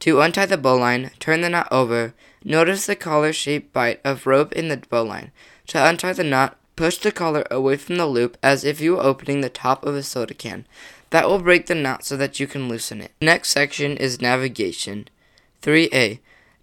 To 0.00 0.20
untie 0.20 0.44
the 0.44 0.58
bowline, 0.58 1.10
turn 1.18 1.40
the 1.40 1.48
knot 1.48 1.68
over. 1.72 2.12
Notice 2.44 2.84
the 2.84 2.96
collar 2.96 3.32
shaped 3.32 3.72
bight 3.72 3.98
of 4.04 4.26
rope 4.26 4.52
in 4.52 4.68
the 4.68 4.76
bowline. 4.76 5.32
To 5.68 5.82
untie 5.82 6.12
the 6.12 6.22
knot, 6.22 6.58
push 6.76 6.98
the 6.98 7.12
collar 7.12 7.46
away 7.50 7.78
from 7.78 7.96
the 7.96 8.04
loop 8.04 8.36
as 8.42 8.62
if 8.62 8.78
you 8.78 8.96
were 8.96 9.02
opening 9.02 9.40
the 9.40 9.48
top 9.48 9.86
of 9.86 9.94
a 9.94 10.02
soda 10.02 10.34
can. 10.34 10.66
That 11.08 11.26
will 11.26 11.38
break 11.38 11.64
the 11.64 11.74
knot 11.74 12.04
so 12.04 12.18
that 12.18 12.38
you 12.38 12.46
can 12.46 12.68
loosen 12.68 13.00
it. 13.00 13.12
Next 13.22 13.48
section 13.48 13.96
is 13.96 14.20
navigation. 14.20 15.08
3a. 15.62 16.18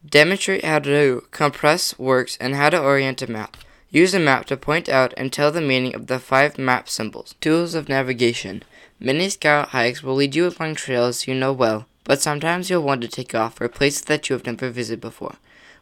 Demonstrate 0.08 0.64
how 0.64 0.80
to 0.80 1.26
compass 1.32 1.98
works 2.00 2.38
and 2.40 2.56
how 2.56 2.70
to 2.70 2.82
orient 2.82 3.22
a 3.22 3.30
map. 3.30 3.58
Use 3.90 4.14
a 4.14 4.20
map 4.20 4.46
to 4.46 4.56
point 4.56 4.88
out 4.88 5.14
and 5.18 5.34
tell 5.34 5.52
the 5.52 5.60
meaning 5.60 5.94
of 5.96 6.08
the 6.08 6.20
five 6.20 6.58
map 6.58 6.88
symbols. 6.88 7.36
Tools 7.42 7.74
of 7.74 7.90
navigation. 7.90 8.64
Many 9.02 9.28
scout 9.28 9.70
hikes 9.70 10.04
will 10.04 10.16
lead 10.16 10.34
you 10.34 10.48
along 10.48 10.76
trails 10.76 11.28
you 11.28 11.34
know 11.34 11.52
well, 11.52 11.88
but 12.06 12.22
sometimes 12.22 12.70
you'll 12.70 12.84
want 12.84 13.02
to 13.02 13.10
take 13.10 13.36
off 13.36 13.56
for 13.56 13.68
places 13.68 14.02
that 14.04 14.30
you 14.30 14.34
have 14.36 14.46
never 14.46 14.70
visited 14.70 15.02
before. 15.02 15.36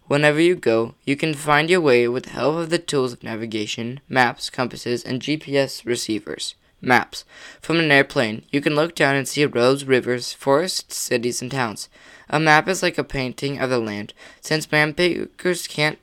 Whenever 0.07 0.39
you 0.39 0.55
go, 0.55 0.95
you 1.03 1.15
can 1.15 1.33
find 1.33 1.69
your 1.69 1.81
way 1.81 2.07
with 2.07 2.23
the 2.23 2.29
help 2.31 2.55
of 2.55 2.69
the 2.69 2.79
tools 2.79 3.13
of 3.13 3.21
navigation, 3.21 3.99
maps, 4.09 4.49
compasses, 4.49 5.03
and 5.03 5.21
GPS 5.21 5.85
receivers. 5.85 6.55
Maps. 6.85 7.25
From 7.61 7.79
an 7.79 7.91
airplane, 7.91 8.43
you 8.51 8.61
can 8.61 8.75
look 8.75 8.95
down 8.95 9.15
and 9.15 9.27
see 9.27 9.45
roads, 9.45 9.85
rivers, 9.85 10.33
forests, 10.33 10.95
cities, 10.95 11.41
and 11.41 11.51
towns. 11.51 11.89
A 12.29 12.39
map 12.39 12.67
is 12.67 12.83
like 12.83 12.97
a 12.97 13.03
painting 13.03 13.59
of 13.59 13.69
the 13.69 13.79
land. 13.79 14.13
Since 14.41 14.71
map 14.71 14.97
makers 14.97 15.67
can't 15.67 15.99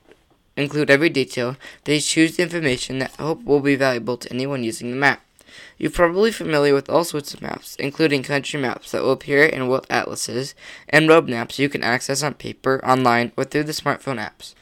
include 0.55 0.89
every 0.89 1.09
detail, 1.09 1.55
they 1.85 1.99
choose 1.99 2.37
the 2.37 2.43
information 2.43 2.99
that 2.99 3.15
hope 3.15 3.43
will 3.43 3.59
be 3.59 3.75
valuable 3.75 4.17
to 4.17 4.31
anyone 4.31 4.63
using 4.63 4.91
the 4.91 4.97
map. 4.97 5.21
You're 5.77 5.91
probably 5.91 6.31
familiar 6.31 6.73
with 6.73 6.89
all 6.89 7.03
sorts 7.03 7.33
of 7.33 7.41
maps, 7.41 7.75
including 7.77 8.23
country 8.23 8.59
maps 8.59 8.91
that 8.91 9.03
will 9.03 9.11
appear 9.11 9.43
in 9.43 9.67
world 9.67 9.87
atlases, 9.89 10.55
and 10.89 11.07
road 11.07 11.29
maps 11.29 11.59
you 11.59 11.69
can 11.69 11.83
access 11.83 12.23
on 12.23 12.35
paper, 12.35 12.83
online, 12.85 13.31
or 13.37 13.43
through 13.43 13.63
the 13.63 13.71
smartphone 13.71 14.17
apps. 14.17 14.55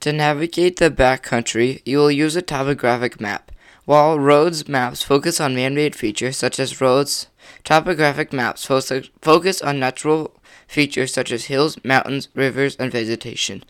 To 0.00 0.12
navigate 0.12 0.76
the 0.76 0.90
backcountry, 0.90 1.80
you 1.84 1.98
will 1.98 2.10
use 2.10 2.36
a 2.36 2.42
topographic 2.42 3.20
map. 3.20 3.50
While 3.86 4.18
roads 4.18 4.66
maps 4.66 5.02
focus 5.02 5.40
on 5.40 5.54
man 5.54 5.74
made 5.74 5.94
features 5.94 6.38
such 6.38 6.58
as 6.58 6.80
roads, 6.80 7.26
topographic 7.64 8.32
maps 8.32 8.64
focus 8.64 9.60
on 9.60 9.78
natural 9.78 10.32
features 10.66 11.12
such 11.12 11.30
as 11.30 11.46
hills, 11.46 11.76
mountains, 11.84 12.28
rivers, 12.34 12.76
and 12.76 12.90
vegetation. 12.90 13.62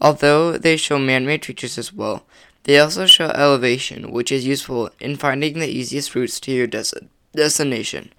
Although 0.00 0.58
they 0.58 0.76
show 0.76 0.98
man 0.98 1.24
made 1.24 1.44
features 1.44 1.78
as 1.78 1.92
well, 1.92 2.26
they 2.64 2.80
also 2.80 3.06
show 3.06 3.28
elevation, 3.28 4.10
which 4.10 4.32
is 4.32 4.44
useful 4.44 4.90
in 4.98 5.14
finding 5.14 5.60
the 5.60 5.68
easiest 5.68 6.16
routes 6.16 6.40
to 6.40 6.50
your 6.52 6.66
des- 6.66 7.06
destination. 7.32 8.12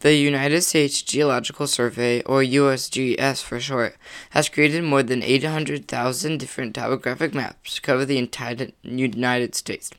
The 0.00 0.14
United 0.14 0.62
States 0.62 1.00
Geological 1.00 1.66
Survey, 1.66 2.22
or 2.22 2.42
USGS 2.42 3.42
for 3.42 3.58
short, 3.58 3.96
has 4.30 4.48
created 4.48 4.84
more 4.84 5.02
than 5.02 5.22
800,000 5.22 6.38
different 6.38 6.74
topographic 6.74 7.34
maps 7.34 7.76
to 7.76 7.80
cover 7.80 8.04
the 8.04 8.18
entire 8.18 8.68
United 8.82 9.54
States. 9.54 9.90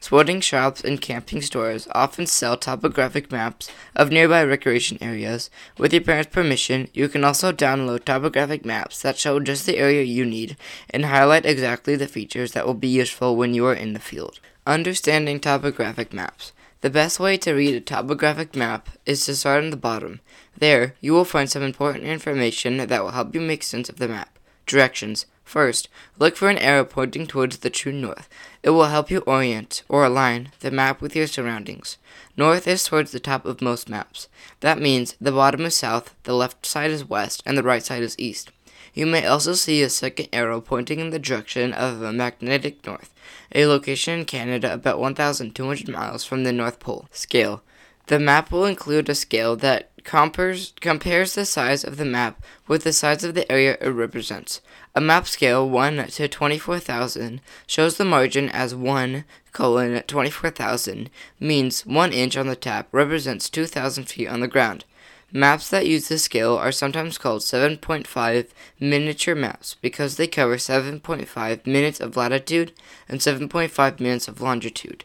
Sporting 0.00 0.40
shops 0.40 0.82
and 0.82 1.00
camping 1.00 1.42
stores 1.42 1.88
often 1.92 2.26
sell 2.26 2.56
topographic 2.56 3.32
maps 3.32 3.70
of 3.94 4.10
nearby 4.10 4.42
recreation 4.44 4.98
areas. 5.00 5.50
With 5.76 5.92
your 5.92 6.02
parents' 6.02 6.32
permission, 6.32 6.88
you 6.92 7.08
can 7.08 7.24
also 7.24 7.52
download 7.52 8.04
topographic 8.04 8.64
maps 8.64 9.02
that 9.02 9.18
show 9.18 9.40
just 9.40 9.66
the 9.66 9.78
area 9.78 10.02
you 10.02 10.24
need 10.24 10.56
and 10.90 11.06
highlight 11.06 11.46
exactly 11.46 11.96
the 11.96 12.08
features 12.08 12.52
that 12.52 12.66
will 12.66 12.74
be 12.74 12.88
useful 12.88 13.36
when 13.36 13.54
you 13.54 13.66
are 13.66 13.74
in 13.74 13.92
the 13.92 14.00
field. 14.00 14.40
Understanding 14.66 15.40
topographic 15.40 16.12
maps. 16.12 16.52
The 16.80 16.90
best 16.90 17.18
way 17.18 17.36
to 17.38 17.54
read 17.54 17.74
a 17.74 17.80
topographic 17.80 18.54
map 18.54 18.88
is 19.04 19.26
to 19.26 19.34
start 19.34 19.64
on 19.64 19.70
the 19.70 19.76
bottom. 19.76 20.20
There, 20.56 20.94
you 21.00 21.12
will 21.12 21.24
find 21.24 21.50
some 21.50 21.62
important 21.62 22.04
information 22.04 22.76
that 22.76 23.02
will 23.02 23.10
help 23.10 23.34
you 23.34 23.40
make 23.40 23.64
sense 23.64 23.88
of 23.88 23.96
the 23.96 24.06
map. 24.06 24.38
Directions. 24.64 25.26
First, 25.48 25.88
look 26.18 26.36
for 26.36 26.50
an 26.50 26.58
arrow 26.58 26.84
pointing 26.84 27.26
towards 27.26 27.56
the 27.56 27.70
true 27.70 27.90
north. 27.90 28.28
It 28.62 28.68
will 28.68 28.84
help 28.84 29.10
you 29.10 29.20
orient, 29.20 29.82
or 29.88 30.04
align, 30.04 30.50
the 30.60 30.70
map 30.70 31.00
with 31.00 31.16
your 31.16 31.26
surroundings. 31.26 31.96
North 32.36 32.68
is 32.68 32.84
towards 32.84 33.12
the 33.12 33.18
top 33.18 33.46
of 33.46 33.62
most 33.62 33.88
maps. 33.88 34.28
That 34.60 34.78
means 34.78 35.16
the 35.18 35.32
bottom 35.32 35.62
is 35.62 35.74
south, 35.74 36.14
the 36.24 36.34
left 36.34 36.66
side 36.66 36.90
is 36.90 37.02
west, 37.02 37.42
and 37.46 37.56
the 37.56 37.62
right 37.62 37.82
side 37.82 38.02
is 38.02 38.14
east. 38.18 38.50
You 38.92 39.06
may 39.06 39.24
also 39.24 39.54
see 39.54 39.82
a 39.82 39.88
second 39.88 40.28
arrow 40.34 40.60
pointing 40.60 40.98
in 40.98 41.08
the 41.08 41.18
direction 41.18 41.72
of 41.72 42.02
a 42.02 42.12
magnetic 42.12 42.86
north, 42.86 43.14
a 43.54 43.64
location 43.64 44.18
in 44.18 44.24
Canada 44.26 44.74
about 44.74 44.98
1,200 44.98 45.88
miles 45.88 46.26
from 46.26 46.44
the 46.44 46.52
North 46.52 46.78
Pole. 46.78 47.08
Scale. 47.10 47.62
The 48.08 48.18
map 48.18 48.50
will 48.50 48.66
include 48.66 49.08
a 49.08 49.14
scale 49.14 49.56
that 49.56 49.90
compares, 50.08 50.72
compares 50.80 51.34
the 51.34 51.44
size 51.44 51.84
of 51.84 51.98
the 51.98 52.06
map 52.06 52.42
with 52.66 52.84
the 52.84 52.92
size 52.92 53.22
of 53.22 53.34
the 53.34 53.50
area 53.52 53.76
it 53.80 53.90
represents. 53.90 54.62
A 54.98 55.00
map 55.00 55.28
scale 55.28 55.68
1 55.68 56.08
to 56.08 56.26
24,000 56.26 57.40
shows 57.68 57.96
the 57.96 58.04
margin 58.04 58.48
as 58.48 58.74
1 58.74 59.24
colon 59.52 60.02
24,000 60.02 61.08
means 61.38 61.86
1 61.86 62.12
inch 62.12 62.36
on 62.36 62.48
the 62.48 62.56
tap 62.56 62.88
represents 62.90 63.48
2,000 63.48 64.06
feet 64.06 64.26
on 64.26 64.40
the 64.40 64.48
ground. 64.48 64.84
Maps 65.30 65.70
that 65.70 65.86
use 65.86 66.08
this 66.08 66.24
scale 66.24 66.56
are 66.56 66.72
sometimes 66.72 67.16
called 67.16 67.42
7.5 67.42 68.48
miniature 68.80 69.36
maps 69.36 69.76
because 69.80 70.16
they 70.16 70.26
cover 70.26 70.56
7.5 70.56 71.64
minutes 71.64 72.00
of 72.00 72.16
latitude 72.16 72.72
and 73.08 73.20
7.5 73.20 74.00
minutes 74.00 74.26
of 74.26 74.40
longitude. 74.40 75.04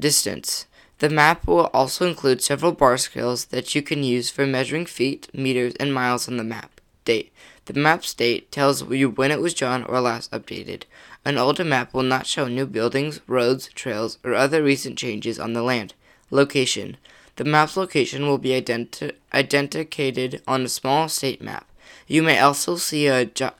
Distance. 0.00 0.64
The 1.00 1.10
map 1.10 1.46
will 1.46 1.68
also 1.74 2.08
include 2.08 2.40
several 2.40 2.72
bar 2.72 2.96
scales 2.96 3.44
that 3.46 3.74
you 3.74 3.82
can 3.82 4.02
use 4.02 4.30
for 4.30 4.46
measuring 4.46 4.86
feet, 4.86 5.28
meters, 5.34 5.74
and 5.78 5.92
miles 5.92 6.26
on 6.26 6.38
the 6.38 6.42
map. 6.42 6.80
Date. 7.04 7.30
The 7.66 7.74
map's 7.74 8.12
date 8.12 8.52
tells 8.52 8.90
you 8.90 9.08
when 9.08 9.30
it 9.30 9.40
was 9.40 9.54
drawn 9.54 9.84
or 9.84 10.00
last 10.00 10.30
updated. 10.30 10.82
An 11.24 11.38
older 11.38 11.64
map 11.64 11.94
will 11.94 12.02
not 12.02 12.26
show 12.26 12.46
new 12.46 12.66
buildings, 12.66 13.20
roads, 13.26 13.68
trails, 13.68 14.18
or 14.22 14.34
other 14.34 14.62
recent 14.62 14.98
changes 14.98 15.38
on 15.38 15.54
the 15.54 15.62
land. 15.62 15.94
Location. 16.30 16.98
The 17.36 17.44
map's 17.44 17.76
location 17.76 18.26
will 18.26 18.38
be 18.38 18.50
identi- 18.50 19.12
identified 19.32 20.42
on 20.46 20.62
a 20.62 20.68
small 20.68 21.08
state 21.08 21.40
map. 21.40 21.66
You 22.06 22.22
may 22.22 22.38
also 22.38 22.76
see 22.76 23.06
a 23.06 23.24
ge- 23.24 23.54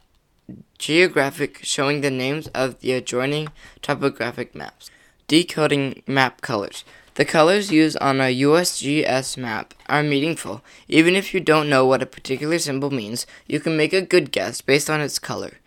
geographic 0.78 1.61
showing 1.62 2.02
the 2.02 2.11
names 2.11 2.49
of 2.49 2.80
the 2.80 2.92
adjoining 2.92 3.49
topographic 3.80 4.54
maps. 4.54 4.90
Decoding 5.26 6.02
map 6.06 6.42
colors. 6.42 6.84
The 7.14 7.25
colors 7.25 7.71
used 7.71 7.97
on 7.99 8.21
a 8.21 8.35
USGS 8.42 9.37
map 9.37 9.73
are 9.88 10.02
meaningful. 10.02 10.64
Even 10.88 11.14
if 11.14 11.33
you 11.33 11.38
don't 11.38 11.68
know 11.68 11.87
what 11.87 12.02
a 12.02 12.06
particular 12.06 12.59
symbol 12.59 12.90
means, 12.90 13.25
you 13.47 13.61
can 13.61 13.76
make 13.76 13.92
a 13.92 14.02
good 14.02 14.33
guess 14.33 14.61
based 14.61 14.90
on 14.90 15.00
its 15.00 15.21
color. 15.21 15.59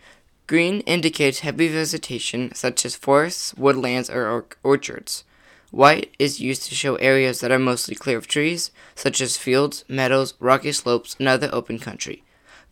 Green 0.46 0.80
indicates 0.80 1.38
heavy 1.38 1.68
vegetation, 1.68 2.54
such 2.54 2.84
as 2.84 2.96
forests, 2.96 3.54
woodlands, 3.54 4.10
or 4.10 4.28
or- 4.28 4.46
orchards. 4.62 5.24
White 5.70 6.14
is 6.18 6.38
used 6.38 6.64
to 6.64 6.74
show 6.74 6.96
areas 6.96 7.40
that 7.40 7.50
are 7.50 7.58
mostly 7.58 7.94
clear 7.94 8.18
of 8.18 8.26
trees, 8.26 8.70
such 8.94 9.22
as 9.22 9.38
fields, 9.38 9.84
meadows, 9.88 10.34
rocky 10.40 10.72
slopes, 10.72 11.16
and 11.18 11.28
other 11.28 11.48
open 11.50 11.78
country. 11.78 12.24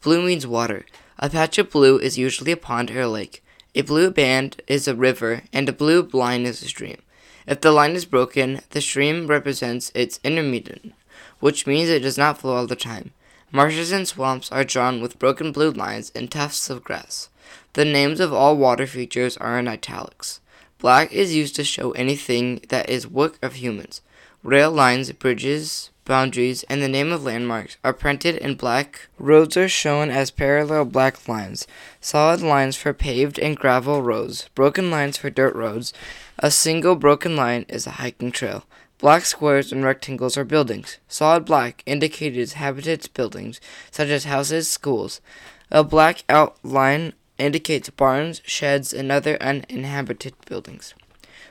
Blue 0.02 0.23
means 0.23 0.47
water. 0.47 0.85
A 1.18 1.30
patch 1.30 1.56
of 1.56 1.71
blue 1.71 1.99
is 1.99 2.18
usually 2.18 2.52
a 2.52 2.59
pond 2.59 2.90
or 2.90 3.00
a 3.00 3.09
lake. 3.09 3.42
A 3.75 3.80
blue 3.80 4.11
band 4.11 4.61
is 4.66 4.87
a 4.87 4.95
river, 4.95 5.45
and 5.50 5.66
a 5.66 5.73
blue 5.73 6.09
line 6.12 6.45
is 6.45 6.61
a 6.62 6.68
stream. 6.68 7.00
If 7.46 7.60
the 7.60 7.72
line 7.72 7.92
is 7.92 8.04
broken, 8.04 8.60
the 8.70 8.80
stream 8.80 9.26
represents 9.26 9.92
its 9.94 10.18
intermittent, 10.24 10.94
which 11.38 11.66
means 11.66 11.88
it 11.88 12.00
does 12.00 12.18
not 12.18 12.38
flow 12.38 12.56
all 12.56 12.66
the 12.66 12.76
time. 12.76 13.12
Marshes 13.52 13.92
and 13.92 14.06
swamps 14.06 14.50
are 14.50 14.64
drawn 14.64 15.00
with 15.00 15.18
broken 15.18 15.52
blue 15.52 15.70
lines 15.70 16.10
and 16.14 16.30
tufts 16.30 16.68
of 16.68 16.82
grass. 16.82 17.28
The 17.74 17.84
names 17.84 18.18
of 18.18 18.32
all 18.32 18.56
water 18.56 18.86
features 18.86 19.36
are 19.36 19.58
in 19.58 19.68
italics. 19.68 20.40
Black 20.78 21.12
is 21.12 21.34
used 21.34 21.54
to 21.56 21.64
show 21.64 21.92
anything 21.92 22.60
that 22.68 22.90
is 22.90 23.06
work 23.06 23.38
of 23.42 23.54
humans. 23.54 24.02
Rail 24.42 24.70
lines, 24.70 25.10
bridges, 25.12 25.90
boundaries, 26.04 26.64
and 26.64 26.82
the 26.82 26.88
name 26.88 27.12
of 27.12 27.24
landmarks 27.24 27.76
are 27.82 27.92
printed 27.92 28.36
in 28.36 28.54
black. 28.54 29.08
Roads 29.18 29.56
are 29.56 29.68
shown 29.68 30.10
as 30.10 30.30
parallel 30.30 30.84
black 30.84 31.28
lines. 31.28 31.66
Solid 32.00 32.42
lines 32.42 32.76
for 32.76 32.92
paved 32.92 33.38
and 33.38 33.56
gravel 33.56 34.02
roads. 34.02 34.48
Broken 34.54 34.90
lines 34.90 35.16
for 35.16 35.30
dirt 35.30 35.54
roads. 35.54 35.92
A 36.38 36.50
single 36.50 36.97
broken 36.97 37.35
line 37.35 37.64
is 37.69 37.87
a 37.87 37.93
hiking 37.93 38.31
trail. 38.31 38.64
Black 38.99 39.25
squares 39.25 39.73
and 39.73 39.83
rectangles 39.83 40.37
are 40.37 40.45
buildings. 40.45 40.99
Solid 41.09 41.47
black 41.47 41.83
indicates 41.87 42.52
habitats 42.55 43.09
buildings, 43.09 43.59
such 43.90 44.09
as 44.09 44.25
houses, 44.25 44.69
schools. 44.69 45.23
A 45.71 45.83
black 45.83 46.25
outline 46.28 47.14
indicates 47.38 47.88
barns, 47.88 48.43
sheds, 48.45 48.93
and 48.93 49.11
other 49.11 49.40
uninhabited 49.43 50.35
buildings. 50.47 50.95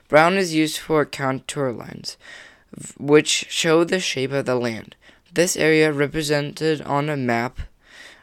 Brown 0.08 0.36
is 0.36 0.54
used 0.54 0.78
for 0.78 1.04
contour 1.04 1.72
lines, 1.72 2.16
which 3.00 3.48
show 3.50 3.84
the 3.84 4.00
shape 4.00 4.32
of 4.32 4.46
the 4.46 4.56
land. 4.56 4.96
This 5.34 5.58
area 5.58 5.92
represented 5.92 6.82
on 6.84 7.10
a 7.10 7.18
map 7.18 7.60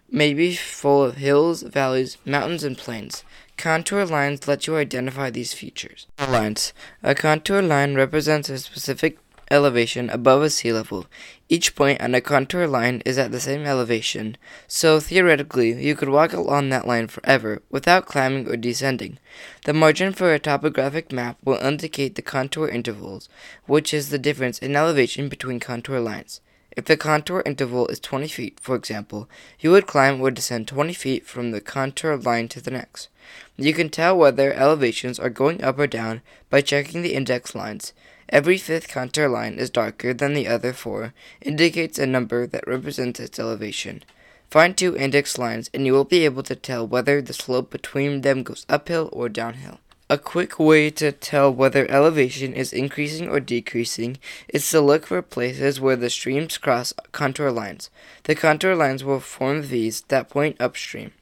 may 0.09 0.33
be 0.33 0.55
full 0.55 1.03
of 1.03 1.17
hills, 1.17 1.63
valleys, 1.63 2.19
mountains, 2.25 2.63
and 2.63 2.79
plains. 2.79 3.25
Contour 3.57 4.05
lines 4.05 4.49
let 4.49 4.67
you 4.67 4.77
identify 4.77 5.31
these 5.31 5.53
features. 5.53 6.07
Lines. 6.19 6.73
A 7.03 7.15
contour 7.15 7.63
line 7.63 7.95
represents 7.95 8.49
a 8.49 8.59
specific 8.59 9.19
elevation 9.53 10.09
above 10.09 10.43
a 10.43 10.51
sea 10.51 10.73
level. 10.73 11.07
Each 11.49 11.75
point 11.75 12.01
on 12.01 12.15
a 12.15 12.21
contour 12.21 12.67
line 12.67 13.03
is 13.05 13.19
at 13.19 13.31
the 13.31 13.39
same 13.39 13.65
elevation, 13.65 14.39
so 14.67 14.99
theoretically 14.99 15.73
you 15.85 15.95
could 15.95 16.09
walk 16.09 16.33
along 16.33 16.71
that 16.71 16.87
line 16.87 17.09
forever 17.09 17.61
without 17.71 18.07
climbing 18.07 18.49
or 18.49 18.57
descending. 18.57 19.19
The 19.67 19.75
margin 19.75 20.13
for 20.13 20.33
a 20.33 20.39
topographic 20.39 21.13
map 21.13 21.37
will 21.45 21.59
indicate 21.59 22.15
the 22.15 22.23
contour 22.23 22.67
intervals, 22.69 23.29
which 23.67 23.93
is 23.93 24.09
the 24.09 24.19
difference 24.19 24.59
in 24.59 24.75
elevation 24.75 25.29
between 25.29 25.61
contour 25.61 26.01
lines. 26.01 26.41
If 26.75 26.87
the 26.87 26.97
contour 26.97 27.43
interval 27.45 27.87
is 27.89 28.01
20 28.01 28.29
feet, 28.29 28.59
for 28.61 28.75
example, 28.75 29.29
you 29.61 29.71
would 29.71 29.87
climb 29.87 30.21
or 30.21 30.31
descend 30.31 30.69
20 30.69 30.95
feet 30.95 31.27
from 31.27 31.51
the 31.51 31.61
contour 31.61 32.17
line 32.17 32.49
to 32.49 32.63
the 32.63 32.71
next. 32.71 33.09
You 33.57 33.75
can 33.75 33.91
tell 33.91 34.17
whether 34.17 34.53
elevations 34.53 35.19
are 35.19 35.29
going 35.29 35.63
up 35.63 35.79
or 35.79 35.87
down 35.87 36.23
by 36.49 36.63
checking 36.63 37.03
the 37.03 37.15
index 37.15 37.55
lines. 37.55 37.93
Every 38.31 38.57
fifth 38.57 38.89
contour 38.89 39.29
line 39.29 39.59
is 39.59 39.69
darker 39.69 40.15
than 40.15 40.33
the 40.33 40.49
other 40.49 40.73
four, 40.73 41.13
indicates 41.43 41.99
a 41.99 42.07
number 42.07 42.47
that 42.47 42.67
represents 42.67 43.21
its 43.21 43.39
elevation. 43.39 44.03
Find 44.51 44.77
two 44.77 44.97
index 44.97 45.37
lines 45.37 45.69
and 45.75 45.85
you 45.85 45.93
will 45.93 46.05
be 46.05 46.25
able 46.25 46.43
to 46.45 46.57
tell 46.57 46.87
whether 46.87 47.21
the 47.21 47.35
slope 47.35 47.71
between 47.71 48.23
them 48.23 48.43
goes 48.43 48.65
uphill 48.71 49.11
or 49.13 49.29
downhill. 49.29 49.81
A 50.13 50.19
quick 50.19 50.59
way 50.59 50.91
to 50.91 51.11
tell 51.11 51.51
whether 51.51 51.91
elevation 51.91 52.53
is 52.53 52.75
increasing 52.75 53.31
or 53.31 53.41
decreasing 53.41 54.19
is 54.47 54.71
to 54.71 54.83
look 54.83 55.07
for 55.07 55.23
places 55.23 55.81
where 55.81 55.97
the 55.97 56.11
streams 56.11 56.59
cross 56.59 56.93
contour 57.13 57.51
lines. 57.51 57.89
The 58.25 58.35
contour 58.35 58.75
lines 58.75 59.03
will 59.03 59.21
form 59.21 59.63
V's 59.63 60.03
that 60.09 60.29
point 60.29 60.61
upstream. 60.61 61.13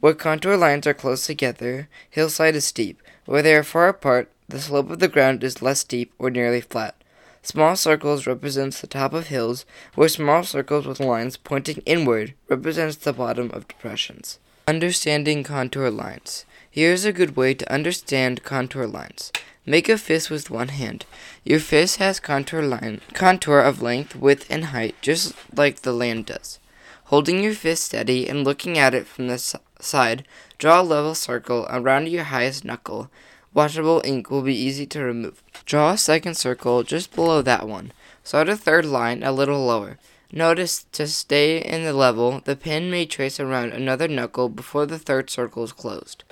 Where 0.00 0.12
contour 0.12 0.58
lines 0.58 0.86
are 0.86 0.92
close 0.92 1.24
together, 1.24 1.88
hillside 2.10 2.56
is 2.56 2.66
steep. 2.66 3.00
Where 3.24 3.40
they 3.40 3.54
are 3.54 3.62
far 3.62 3.88
apart, 3.88 4.30
the 4.46 4.60
slope 4.60 4.90
of 4.90 4.98
the 4.98 5.08
ground 5.08 5.42
is 5.42 5.62
less 5.62 5.80
steep 5.80 6.12
or 6.18 6.28
nearly 6.28 6.60
flat. 6.60 6.96
Small 7.40 7.74
circles 7.74 8.26
represents 8.26 8.82
the 8.82 8.86
top 8.86 9.14
of 9.14 9.28
hills, 9.28 9.64
where 9.94 10.10
small 10.10 10.44
circles 10.44 10.86
with 10.86 11.00
lines 11.00 11.38
pointing 11.38 11.82
inward 11.86 12.34
represents 12.50 12.96
the 12.96 13.14
bottom 13.14 13.50
of 13.54 13.66
depressions. 13.66 14.38
Understanding 14.68 15.42
contour 15.42 15.88
lines. 15.88 16.44
Here's 16.72 17.04
a 17.04 17.12
good 17.12 17.34
way 17.34 17.54
to 17.54 17.72
understand 17.72 18.44
contour 18.44 18.86
lines. 18.86 19.32
Make 19.66 19.88
a 19.88 19.98
fist 19.98 20.30
with 20.30 20.50
one 20.50 20.68
hand. 20.68 21.04
Your 21.42 21.58
fist 21.58 21.96
has 21.96 22.20
contour 22.20 22.62
line 22.62 23.00
contour 23.12 23.58
of 23.58 23.82
length, 23.82 24.14
width, 24.14 24.46
and 24.48 24.66
height, 24.66 24.94
just 25.02 25.34
like 25.52 25.80
the 25.80 25.92
land 25.92 26.26
does. 26.26 26.60
Holding 27.06 27.42
your 27.42 27.54
fist 27.54 27.86
steady 27.86 28.28
and 28.28 28.44
looking 28.44 28.78
at 28.78 28.94
it 28.94 29.08
from 29.08 29.26
the 29.26 29.58
side, 29.80 30.24
draw 30.58 30.80
a 30.80 30.84
level 30.84 31.16
circle 31.16 31.66
around 31.68 32.08
your 32.08 32.22
highest 32.22 32.64
knuckle. 32.64 33.10
Washable 33.52 34.00
ink 34.04 34.30
will 34.30 34.42
be 34.42 34.54
easy 34.54 34.86
to 34.86 35.02
remove. 35.02 35.42
Draw 35.64 35.94
a 35.94 35.98
second 35.98 36.36
circle 36.36 36.84
just 36.84 37.12
below 37.16 37.42
that 37.42 37.66
one. 37.66 37.90
Start 38.22 38.48
a 38.48 38.56
third 38.56 38.86
line 38.86 39.24
a 39.24 39.32
little 39.32 39.66
lower. 39.66 39.98
Notice 40.30 40.86
to 40.92 41.08
stay 41.08 41.58
in 41.60 41.82
the 41.82 41.92
level, 41.92 42.42
the 42.44 42.54
pen 42.54 42.92
may 42.92 43.06
trace 43.06 43.40
around 43.40 43.72
another 43.72 44.06
knuckle 44.06 44.48
before 44.48 44.86
the 44.86 45.00
third 45.00 45.30
circle 45.30 45.64
is 45.64 45.72
closed. 45.72 46.22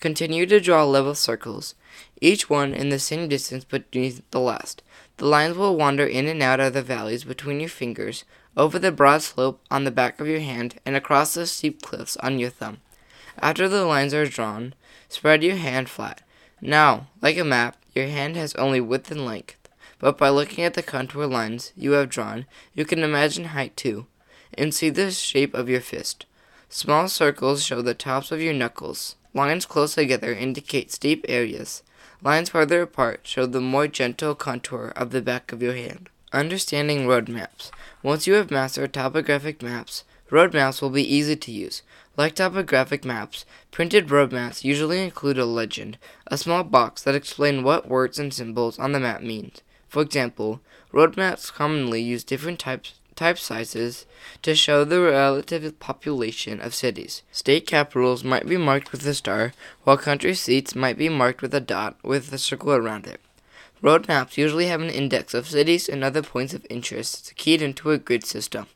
Continue 0.00 0.46
to 0.46 0.60
draw 0.60 0.84
level 0.84 1.14
circles, 1.16 1.74
each 2.20 2.48
one 2.48 2.72
in 2.72 2.88
the 2.88 3.00
same 3.00 3.28
distance 3.28 3.64
beneath 3.64 4.22
the 4.30 4.38
last. 4.38 4.82
The 5.16 5.26
lines 5.26 5.56
will 5.56 5.76
wander 5.76 6.06
in 6.06 6.28
and 6.28 6.40
out 6.40 6.60
of 6.60 6.72
the 6.72 6.82
valleys 6.82 7.24
between 7.24 7.58
your 7.58 7.68
fingers, 7.68 8.24
over 8.56 8.78
the 8.78 8.92
broad 8.92 9.22
slope 9.22 9.60
on 9.72 9.82
the 9.82 9.90
back 9.90 10.20
of 10.20 10.28
your 10.28 10.38
hand, 10.38 10.80
and 10.86 10.94
across 10.94 11.34
the 11.34 11.46
steep 11.46 11.82
cliffs 11.82 12.16
on 12.18 12.38
your 12.38 12.50
thumb. 12.50 12.78
After 13.40 13.68
the 13.68 13.84
lines 13.84 14.14
are 14.14 14.26
drawn, 14.26 14.74
spread 15.08 15.42
your 15.42 15.56
hand 15.56 15.88
flat. 15.88 16.22
Now, 16.60 17.08
like 17.20 17.36
a 17.36 17.44
map, 17.44 17.76
your 17.92 18.06
hand 18.06 18.36
has 18.36 18.54
only 18.54 18.80
width 18.80 19.10
and 19.10 19.26
length, 19.26 19.56
but 19.98 20.16
by 20.16 20.28
looking 20.28 20.62
at 20.62 20.74
the 20.74 20.82
contour 20.82 21.26
lines 21.26 21.72
you 21.76 21.92
have 21.92 22.08
drawn, 22.08 22.46
you 22.72 22.84
can 22.84 23.00
imagine 23.02 23.46
height 23.46 23.76
too, 23.76 24.06
and 24.54 24.72
see 24.72 24.90
the 24.90 25.10
shape 25.10 25.54
of 25.54 25.68
your 25.68 25.80
fist. 25.80 26.24
Small 26.68 27.08
circles 27.08 27.64
show 27.64 27.82
the 27.82 27.94
tops 27.94 28.30
of 28.30 28.40
your 28.40 28.54
knuckles. 28.54 29.16
Lines 29.34 29.66
close 29.66 29.94
together 29.94 30.32
indicate 30.32 30.90
steep 30.90 31.24
areas. 31.28 31.82
Lines 32.22 32.48
farther 32.48 32.82
apart 32.82 33.20
show 33.24 33.46
the 33.46 33.60
more 33.60 33.86
gentle 33.86 34.34
contour 34.34 34.92
of 34.96 35.10
the 35.10 35.22
back 35.22 35.52
of 35.52 35.62
your 35.62 35.74
hand. 35.74 36.08
Understanding 36.32 37.06
road 37.06 37.28
maps. 37.28 37.70
Once 38.02 38.26
you 38.26 38.34
have 38.34 38.50
mastered 38.50 38.92
topographic 38.92 39.62
maps, 39.62 40.04
road 40.30 40.52
maps 40.52 40.82
will 40.82 40.90
be 40.90 41.14
easy 41.14 41.36
to 41.36 41.52
use. 41.52 41.82
Like 42.16 42.34
topographic 42.34 43.04
maps, 43.04 43.44
printed 43.70 44.10
road 44.10 44.32
maps 44.32 44.64
usually 44.64 45.02
include 45.04 45.38
a 45.38 45.44
legend, 45.44 45.98
a 46.26 46.36
small 46.36 46.64
box 46.64 47.02
that 47.04 47.14
explains 47.14 47.62
what 47.62 47.88
words 47.88 48.18
and 48.18 48.34
symbols 48.34 48.78
on 48.78 48.92
the 48.92 49.00
map 49.00 49.22
mean. 49.22 49.52
For 49.88 50.02
example, 50.02 50.60
road 50.92 51.16
maps 51.16 51.50
commonly 51.50 52.02
use 52.02 52.24
different 52.24 52.58
types 52.58 52.94
type 53.18 53.38
sizes 53.38 54.06
to 54.42 54.54
show 54.54 54.84
the 54.84 55.00
relative 55.00 55.78
population 55.80 56.60
of 56.60 56.74
cities. 56.74 57.22
State 57.32 57.66
capitals 57.66 58.22
might 58.22 58.46
be 58.46 58.56
marked 58.56 58.92
with 58.92 59.04
a 59.06 59.12
star, 59.12 59.52
while 59.82 59.98
country 59.98 60.34
seats 60.34 60.74
might 60.74 60.96
be 60.96 61.08
marked 61.08 61.42
with 61.42 61.52
a 61.52 61.60
dot 61.60 61.96
with 62.02 62.32
a 62.32 62.38
circle 62.38 62.72
around 62.72 63.06
it. 63.06 63.20
Road 63.82 64.06
maps 64.06 64.38
usually 64.38 64.66
have 64.66 64.80
an 64.80 64.90
index 64.90 65.34
of 65.34 65.48
cities 65.48 65.88
and 65.88 66.02
other 66.02 66.22
points 66.22 66.54
of 66.54 66.66
interest 66.70 67.34
keyed 67.36 67.60
into 67.60 67.90
a 67.90 67.98
grid 67.98 68.24
system. 68.24 68.66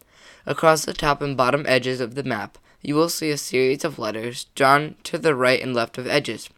Across 0.44 0.84
the 0.84 0.92
top 0.92 1.22
and 1.22 1.36
bottom 1.36 1.64
edges 1.66 2.00
of 2.00 2.16
the 2.16 2.24
map 2.24 2.58
you 2.82 2.96
will 2.96 3.08
see 3.08 3.30
a 3.30 3.38
series 3.38 3.84
of 3.84 3.98
letters 3.98 4.46
drawn 4.56 4.96
to 5.04 5.16
the 5.16 5.36
right 5.36 5.62
and 5.62 5.72
left 5.72 5.98
of 5.98 6.06
edges. 6.08 6.50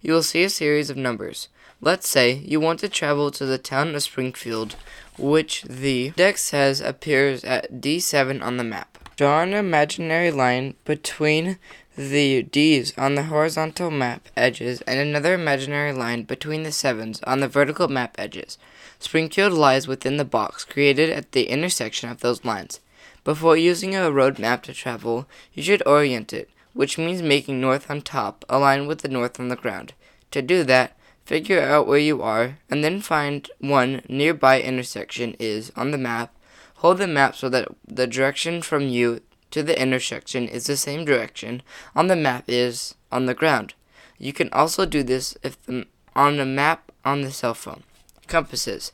You 0.00 0.12
will 0.12 0.22
see 0.22 0.44
a 0.44 0.48
series 0.48 0.90
of 0.90 0.96
numbers. 0.96 1.48
Let's 1.84 2.08
say 2.08 2.34
you 2.46 2.60
want 2.60 2.78
to 2.78 2.88
travel 2.88 3.32
to 3.32 3.44
the 3.44 3.58
town 3.58 3.96
of 3.96 4.04
Springfield, 4.04 4.76
which 5.18 5.62
the 5.62 6.06
index 6.06 6.40
says 6.40 6.80
appears 6.80 7.42
at 7.42 7.80
D7 7.80 8.40
on 8.40 8.56
the 8.56 8.62
map. 8.62 9.10
Draw 9.16 9.42
an 9.42 9.52
imaginary 9.52 10.30
line 10.30 10.74
between 10.84 11.58
the 11.98 12.44
D's 12.44 12.96
on 12.96 13.16
the 13.16 13.24
horizontal 13.24 13.90
map 13.90 14.28
edges 14.36 14.80
and 14.82 15.00
another 15.00 15.34
imaginary 15.34 15.92
line 15.92 16.22
between 16.22 16.62
the 16.62 16.70
7's 16.70 17.20
on 17.24 17.40
the 17.40 17.48
vertical 17.48 17.88
map 17.88 18.14
edges. 18.16 18.58
Springfield 19.00 19.52
lies 19.52 19.88
within 19.88 20.18
the 20.18 20.24
box 20.24 20.64
created 20.64 21.10
at 21.10 21.32
the 21.32 21.48
intersection 21.48 22.08
of 22.08 22.20
those 22.20 22.44
lines. 22.44 22.78
Before 23.24 23.56
using 23.56 23.96
a 23.96 24.12
road 24.12 24.38
map 24.38 24.62
to 24.64 24.72
travel, 24.72 25.26
you 25.52 25.64
should 25.64 25.84
orient 25.84 26.32
it, 26.32 26.48
which 26.74 26.96
means 26.96 27.22
making 27.22 27.60
north 27.60 27.90
on 27.90 28.02
top 28.02 28.44
align 28.48 28.86
with 28.86 29.00
the 29.00 29.08
north 29.08 29.40
on 29.40 29.48
the 29.48 29.56
ground. 29.56 29.94
To 30.30 30.40
do 30.40 30.62
that, 30.62 30.96
figure 31.24 31.60
out 31.60 31.86
where 31.86 31.98
you 31.98 32.22
are, 32.22 32.58
and 32.70 32.82
then 32.82 33.00
find 33.00 33.48
one 33.58 34.02
nearby 34.08 34.60
intersection 34.60 35.34
is 35.38 35.72
on 35.76 35.90
the 35.90 35.98
map. 35.98 36.34
Hold 36.76 36.98
the 36.98 37.06
map 37.06 37.36
so 37.36 37.48
that 37.48 37.68
the 37.86 38.06
direction 38.06 38.62
from 38.62 38.88
you 38.88 39.20
to 39.52 39.62
the 39.62 39.80
intersection 39.80 40.48
is 40.48 40.66
the 40.66 40.76
same 40.76 41.04
direction 41.04 41.62
on 41.94 42.08
the 42.08 42.16
map 42.16 42.44
is 42.48 42.94
on 43.12 43.26
the 43.26 43.34
ground. 43.34 43.74
You 44.18 44.32
can 44.32 44.48
also 44.52 44.86
do 44.86 45.02
this 45.02 45.36
if 45.42 45.62
the, 45.62 45.86
on 46.16 46.38
the 46.38 46.46
map 46.46 46.90
on 47.04 47.20
the 47.20 47.30
cell 47.30 47.54
phone. 47.54 47.84
Compasses. 48.26 48.92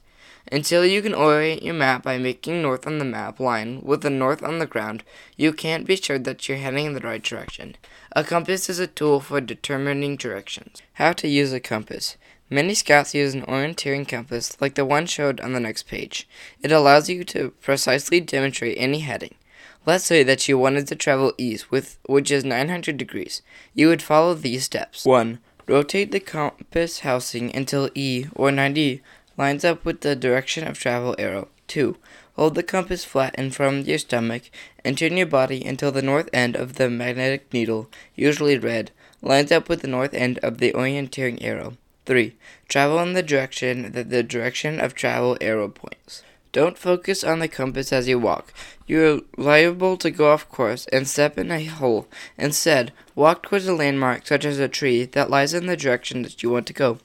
Until 0.51 0.85
you 0.85 1.03
can 1.03 1.14
orient 1.14 1.62
your 1.62 1.75
map 1.75 2.03
by 2.03 2.17
making 2.17 2.62
north 2.62 2.87
on 2.87 2.99
the 2.99 3.05
map 3.05 3.38
line 3.38 3.83
with 3.83 4.01
the 4.01 4.11
north 4.11 4.43
on 4.43 4.59
the 4.59 4.67
ground, 4.67 5.05
you 5.37 5.53
can't 5.53 5.87
be 5.87 5.97
sure 5.97 6.19
that 6.19 6.49
you're 6.49 6.59
heading 6.59 6.87
in 6.87 6.95
the 6.95 7.01
right 7.01 7.23
direction. 7.23 7.77
A 8.12 8.25
compass 8.25 8.71
is 8.71 8.79
a 8.79 8.87
tool 8.87 9.21
for 9.21 9.40
determining 9.40 10.16
directions. 10.16 10.81
How 10.94 11.12
to 11.12 11.29
use 11.29 11.53
a 11.53 11.61
compass. 11.61 12.16
Many 12.51 12.73
scouts 12.73 13.14
use 13.14 13.35
an 13.35 13.42
orienteering 13.42 14.09
compass 14.09 14.59
like 14.61 14.75
the 14.75 14.87
one 14.87 15.05
showed 15.05 15.40
on 15.40 15.53
the 15.53 15.61
next 15.61 15.83
page. 15.83 16.27
It 16.62 16.73
allows 16.73 17.11
you 17.11 17.23
to 17.25 17.51
precisely 17.61 18.21
demonstrate 18.21 18.79
any 18.79 19.01
heading. 19.01 19.35
Let's 19.85 20.05
say 20.05 20.23
that 20.23 20.49
you 20.49 20.59
wanted 20.59 20.87
to 20.88 20.97
travel 20.97 21.35
east, 21.37 21.71
with 21.71 21.99
which 22.07 22.31
is 22.31 22.44
900 22.44 22.97
degrees. 22.97 23.42
You 23.75 23.88
would 23.88 24.03
follow 24.03 24.35
these 24.35 24.64
steps. 24.64 25.05
1. 25.05 25.38
Rotate 25.66 26.11
the 26.11 26.21
compass 26.21 27.01
housing 27.01 27.55
until 27.55 27.90
E 27.94 28.27
or 28.35 28.51
90 28.51 29.03
lines 29.37 29.64
up 29.64 29.85
with 29.85 30.01
the 30.01 30.16
direction 30.16 30.66
of 30.66 30.79
travel 30.79 31.14
arrow. 31.18 31.49
2. 31.68 31.97
Hold 32.38 32.55
the 32.55 32.62
compass 32.62 33.05
flat 33.05 33.35
in 33.35 33.51
front 33.51 33.81
of 33.81 33.88
your 33.88 33.98
stomach 33.98 34.42
and 34.85 34.96
turn 34.96 35.16
your 35.16 35.27
body 35.27 35.64
until 35.64 35.90
the 35.90 36.03
north 36.03 36.31
end 36.33 36.55
of 36.55 36.74
the 36.74 36.88
magnetic 36.88 37.53
needle, 37.53 37.90
usually 38.14 38.57
red, 38.57 38.92
lines 39.20 39.51
up 39.51 39.68
with 39.68 39.83
the 39.83 39.88
north 39.88 40.14
end 40.14 40.38
of 40.38 40.59
the 40.59 40.70
orienteering 40.70 41.42
arrow. 41.42 41.77
3. 42.07 42.37
Travel 42.68 43.01
in 43.01 43.14
the 43.14 43.24
direction 43.24 43.90
that 43.90 44.11
the 44.11 44.22
direction 44.22 44.79
of 44.79 44.94
travel 44.94 45.37
arrow 45.40 45.68
points. 45.68 46.22
Don't 46.53 46.79
focus 46.79 47.24
on 47.24 47.40
the 47.40 47.48
compass 47.48 47.92
as 47.92 48.07
you 48.07 48.20
walk. 48.20 48.55
You 48.87 49.05
are 49.05 49.20
liable 49.37 49.96
to 49.96 50.09
go 50.09 50.31
off 50.31 50.48
course 50.48 50.87
and 50.92 51.09
step 51.09 51.38
in 51.38 51.51
a 51.51 51.64
hole. 51.64 52.07
Instead, 52.38 52.92
walk 53.16 53.42
towards 53.42 53.66
a 53.66 53.74
landmark 53.74 54.29
such 54.29 54.44
as 54.44 54.61
a 54.61 54.68
tree 54.68 55.07
that 55.07 55.29
lies 55.29 55.55
in 55.55 55.66
the 55.66 55.77
direction 55.77 56.22
that 56.22 56.40
you 56.40 56.51
want 56.51 56.68
to 56.68 56.72
go. 56.72 56.98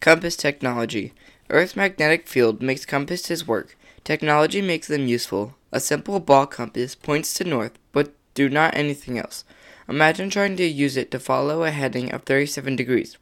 Compass 0.00 0.34
technology. 0.34 1.12
Earth's 1.50 1.76
magnetic 1.76 2.26
field 2.26 2.62
makes 2.62 2.86
compasses 2.86 3.46
work. 3.46 3.76
Technology 4.08 4.62
makes 4.62 4.88
them 4.88 5.06
useful. 5.06 5.54
A 5.70 5.80
simple 5.80 6.18
ball 6.18 6.46
compass 6.46 6.94
points 6.94 7.34
to 7.34 7.44
north, 7.44 7.72
but 7.92 8.14
do 8.32 8.48
not 8.48 8.74
anything 8.74 9.18
else. 9.18 9.44
Imagine 9.86 10.30
trying 10.30 10.56
to 10.56 10.64
use 10.64 10.96
it 10.96 11.10
to 11.10 11.18
follow 11.18 11.62
a 11.62 11.70
heading 11.70 12.10
of 12.10 12.22
37 12.22 12.74
degrees. 12.74 13.18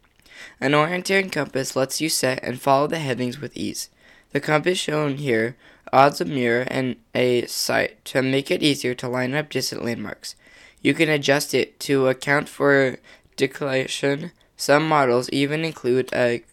An 0.61 0.71
orienteering 0.71 1.33
compass 1.33 1.75
lets 1.75 2.01
you 2.01 2.09
set 2.09 2.39
and 2.41 2.61
follow 2.61 2.87
the 2.87 3.01
headings 3.01 3.41
with 3.41 3.57
ease. 3.57 3.91
The 4.31 4.39
compass 4.39 4.79
shown 4.79 5.17
here 5.17 5.57
adds 5.93 6.21
a 6.21 6.25
mirror 6.25 6.69
and 6.69 6.95
a 7.17 7.47
sight 7.47 8.05
to 8.05 8.23
make 8.23 8.53
it 8.53 8.63
easier 8.63 8.95
to 8.95 9.09
line 9.09 9.35
up 9.35 9.51
distant 9.51 9.85
landmarks. 9.85 10.37
You 10.83 10.95
can 10.95 11.09
adjust 11.09 11.53
it 11.53 11.81
to 11.81 12.07
account 12.07 12.49
for 12.49 12.99
declination. 13.35 14.31
Some 14.57 14.87
models 14.87 15.29
even 15.33 15.65
include 15.65 16.13
a 16.13 16.45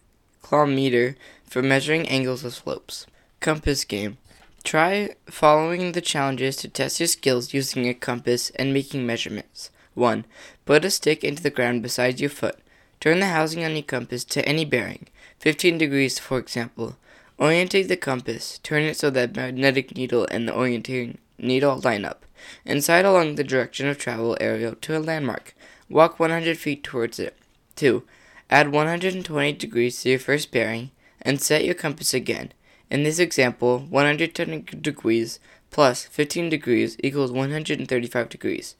clinometer 0.42 1.14
for 1.44 1.62
measuring 1.62 2.08
angles 2.08 2.42
of 2.42 2.52
slopes. 2.52 3.06
Compass 3.38 3.84
game. 3.84 4.18
Try 4.64 5.10
following 5.26 5.92
the 5.92 6.00
challenges 6.00 6.56
to 6.56 6.68
test 6.68 6.98
your 6.98 7.06
skills 7.06 7.52
using 7.52 7.86
a 7.86 7.92
compass 7.92 8.48
and 8.56 8.72
making 8.72 9.06
measurements. 9.06 9.70
1. 9.92 10.24
Put 10.64 10.86
a 10.86 10.90
stick 10.90 11.22
into 11.22 11.42
the 11.42 11.50
ground 11.50 11.82
beside 11.82 12.18
your 12.18 12.30
foot. 12.30 12.58
Turn 12.98 13.20
the 13.20 13.26
housing 13.26 13.62
on 13.62 13.74
your 13.74 13.82
compass 13.82 14.24
to 14.24 14.48
any 14.48 14.64
bearing, 14.64 15.06
15 15.38 15.76
degrees 15.76 16.18
for 16.18 16.38
example. 16.38 16.96
Orientate 17.38 17.88
the 17.88 17.96
compass. 17.98 18.58
Turn 18.62 18.84
it 18.84 18.96
so 18.96 19.10
that 19.10 19.36
magnetic 19.36 19.94
needle 19.96 20.26
and 20.30 20.48
the 20.48 20.54
orienting 20.54 21.18
needle 21.36 21.78
line 21.80 22.06
up. 22.06 22.24
And 22.64 22.82
sight 22.82 23.04
along 23.04 23.34
the 23.34 23.44
direction 23.44 23.86
of 23.86 23.98
travel 23.98 24.34
arrow 24.40 24.76
to 24.80 24.96
a 24.96 24.98
landmark. 24.98 25.54
Walk 25.90 26.18
100 26.18 26.56
feet 26.56 26.82
towards 26.82 27.18
it. 27.18 27.36
2. 27.76 28.02
Add 28.48 28.72
120 28.72 29.52
degrees 29.52 30.02
to 30.02 30.08
your 30.08 30.18
first 30.18 30.50
bearing 30.50 30.90
and 31.20 31.40
set 31.40 31.66
your 31.66 31.74
compass 31.74 32.14
again. 32.14 32.52
In 32.94 33.02
this 33.02 33.18
example, 33.18 33.80
110 33.90 34.66
degrees 34.80 35.40
plus 35.72 36.04
15 36.04 36.48
degrees 36.48 36.96
equals 37.02 37.32
135 37.32 38.28
degrees. 38.28 38.76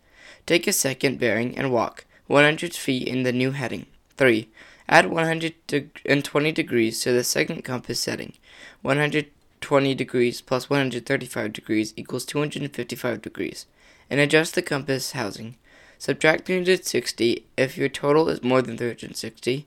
Take 0.46 0.68
a 0.68 0.72
second 0.72 1.18
bearing 1.18 1.58
and 1.58 1.72
walk 1.72 2.04
100 2.28 2.74
feet 2.74 3.08
in 3.08 3.24
the 3.24 3.32
new 3.32 3.50
heading. 3.50 3.86
3. 4.16 4.46
Add 4.88 5.10
120 5.10 6.52
degrees 6.52 7.00
to 7.00 7.10
the 7.10 7.24
second 7.24 7.64
compass 7.64 7.98
setting. 7.98 8.34
120 8.82 9.32
120 9.64 9.94
degrees 9.96 10.40
plus 10.40 10.70
135 10.70 11.52
degrees 11.52 11.92
equals 11.96 12.24
255 12.24 13.20
degrees. 13.20 13.66
And 14.08 14.20
adjust 14.20 14.54
the 14.54 14.62
compass 14.62 15.10
housing. 15.10 15.56
Subtract 15.98 16.46
360 16.46 17.44
if 17.56 17.76
your 17.76 17.88
total 17.88 18.28
is 18.28 18.44
more 18.44 18.62
than 18.62 18.78
360. 18.78 19.66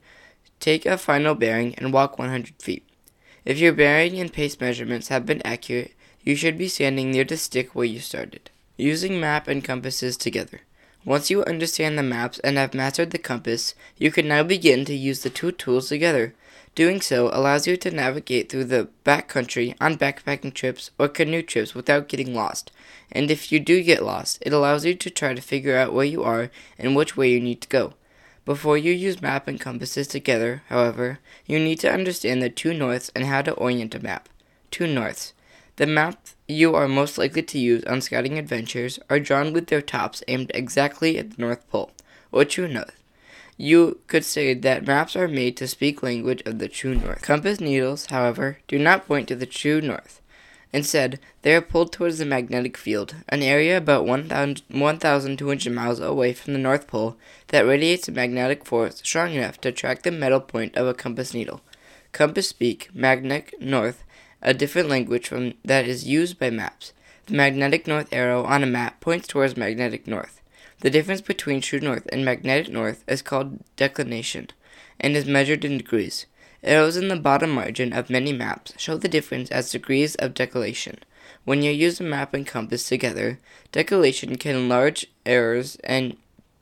Take 0.61 0.85
a 0.85 0.97
final 0.97 1.35
bearing 1.35 1.75
and 1.75 1.91
walk 1.91 2.17
100 2.17 2.53
feet. 2.61 2.86
If 3.47 3.59
your 3.59 3.71
bearing 3.71 4.19
and 4.19 4.33
pace 4.33 4.59
measurements 4.59 5.07
have 5.07 5.25
been 5.25 5.41
accurate, 5.45 5.93
you 6.21 6.35
should 6.35 6.57
be 6.57 6.67
standing 6.67 7.11
near 7.11 7.23
the 7.23 7.37
stick 7.37 7.73
where 7.73 7.85
you 7.85 8.01
started. 8.01 8.49
Using 8.75 9.21
map 9.21 9.47
and 9.47 9.63
compasses 9.63 10.17
together. 10.17 10.63
Once 11.05 11.29
you 11.29 11.45
understand 11.45 11.97
the 11.97 12.03
maps 12.03 12.39
and 12.39 12.57
have 12.57 12.73
mastered 12.73 13.11
the 13.11 13.17
compass, 13.17 13.73
you 13.97 14.11
can 14.11 14.27
now 14.27 14.43
begin 14.43 14.83
to 14.83 14.93
use 14.93 15.23
the 15.23 15.29
two 15.29 15.53
tools 15.53 15.87
together. 15.87 16.33
Doing 16.75 16.99
so 16.99 17.29
allows 17.31 17.65
you 17.65 17.77
to 17.77 17.89
navigate 17.89 18.49
through 18.49 18.65
the 18.65 18.89
backcountry 19.05 19.75
on 19.79 19.97
backpacking 19.97 20.53
trips 20.53 20.91
or 20.99 21.07
canoe 21.07 21.41
trips 21.41 21.73
without 21.73 22.09
getting 22.09 22.35
lost. 22.35 22.69
And 23.13 23.31
if 23.31 23.49
you 23.49 23.61
do 23.61 23.81
get 23.81 24.03
lost, 24.03 24.39
it 24.41 24.51
allows 24.51 24.83
you 24.83 24.93
to 24.95 25.09
try 25.09 25.33
to 25.33 25.41
figure 25.41 25.77
out 25.77 25.93
where 25.93 26.03
you 26.03 26.21
are 26.21 26.51
and 26.77 26.97
which 26.97 27.15
way 27.15 27.31
you 27.31 27.39
need 27.39 27.61
to 27.61 27.69
go. 27.69 27.93
Before 28.47 28.77
you 28.77 28.93
use 28.93 29.21
map 29.21 29.49
and 29.49 29.59
compasses 29.59 30.07
together, 30.07 30.63
however, 30.69 31.19
you 31.45 31.59
need 31.59 31.81
to 31.81 31.91
understand 31.91 32.41
the 32.41 32.49
two 32.49 32.73
norths 32.73 33.11
and 33.13 33.25
how 33.25 33.41
to 33.41 33.51
orient 33.51 33.93
a 33.93 33.99
map. 33.99 34.29
Two 34.71 34.87
norths. 34.87 35.33
The 35.75 35.85
map 35.85 36.17
you 36.47 36.73
are 36.73 36.87
most 36.87 37.17
likely 37.17 37.43
to 37.43 37.59
use 37.59 37.83
on 37.83 37.99
scouting 37.99 38.37
adventures 38.37 38.99
are 39.09 39.19
drawn 39.19 39.51
with 39.51 39.67
their 39.67 39.81
tops 39.81 40.23
aimed 40.29 40.49
exactly 40.53 41.17
at 41.17 41.31
the 41.31 41.41
North 41.41 41.69
Pole, 41.69 41.91
or 42.31 42.45
true 42.45 42.69
north. 42.69 43.03
You 43.57 43.99
could 44.07 44.23
say 44.23 44.53
that 44.53 44.87
maps 44.87 45.17
are 45.17 45.27
made 45.27 45.57
to 45.57 45.67
speak 45.67 46.01
language 46.01 46.41
of 46.45 46.59
the 46.59 46.69
true 46.69 46.95
north. 46.95 47.23
Compass 47.23 47.59
needles, 47.59 48.05
however, 48.05 48.59
do 48.69 48.79
not 48.79 49.07
point 49.07 49.27
to 49.27 49.35
the 49.35 49.45
true 49.45 49.81
north. 49.81 50.21
Instead, 50.73 51.19
they 51.43 51.55
are 51.55 51.61
pulled 51.61 51.93
towards 51.93 52.17
the 52.17 52.25
magnetic 52.25 52.75
field, 52.75 53.15
an 53.29 53.41
area 53.41 53.77
about 53.77 54.05
1,200 54.05 55.73
miles 55.73 55.99
away 55.99 56.33
from 56.33 56.53
the 56.53 56.59
North 56.59 56.87
Pole 56.87 57.15
that 57.47 57.65
radiates 57.65 58.07
a 58.07 58.11
magnetic 58.11 58.65
force 58.65 58.97
strong 59.03 59.33
enough 59.33 59.61
to 59.61 59.71
track 59.71 60.03
the 60.03 60.11
metal 60.11 60.41
point 60.41 60.75
of 60.75 60.85
a 60.85 60.93
compass 60.93 61.33
needle. 61.33 61.61
Compass 62.11 62.49
speak, 62.49 62.89
magnetic 62.93 63.53
north, 63.61 64.03
a 64.41 64.53
different 64.53 64.89
language 64.89 65.27
from 65.27 65.53
that 65.63 65.87
is 65.87 66.07
used 66.07 66.37
by 66.37 66.49
maps. 66.49 66.93
The 67.27 67.33
magnetic 67.33 67.87
north 67.87 68.07
arrow 68.11 68.43
on 68.43 68.63
a 68.63 68.67
map 68.67 68.99
points 68.99 69.27
towards 69.27 69.57
magnetic 69.57 70.07
north. 70.07 70.41
The 70.81 70.89
difference 70.89 71.21
between 71.21 71.61
true 71.61 71.79
north 71.79 72.07
and 72.11 72.23
magnetic 72.23 72.71
north 72.71 73.03
is 73.07 73.21
called 73.21 73.59
declination 73.75 74.49
and 74.99 75.15
is 75.15 75.25
measured 75.25 75.65
in 75.65 75.77
degrees. 75.77 76.25
Arrows 76.63 76.97
in 76.97 77.07
the 77.07 77.15
bottom 77.15 77.51
margin 77.51 77.93
of 77.93 78.09
many 78.09 78.33
maps 78.33 78.73
show 78.77 78.97
the 78.97 79.07
difference 79.07 79.49
as 79.51 79.71
degrees 79.71 80.15
of 80.15 80.33
declination. 80.33 80.97
When 81.45 81.61
you 81.61 81.71
use 81.71 81.99
a 81.99 82.03
map 82.03 82.33
and 82.33 82.45
compass 82.45 82.87
together, 82.87 83.39
declination 83.71 84.37
can 84.37 84.55
enlarge 84.55 85.07
errors 85.25 85.77
and 85.83 86.17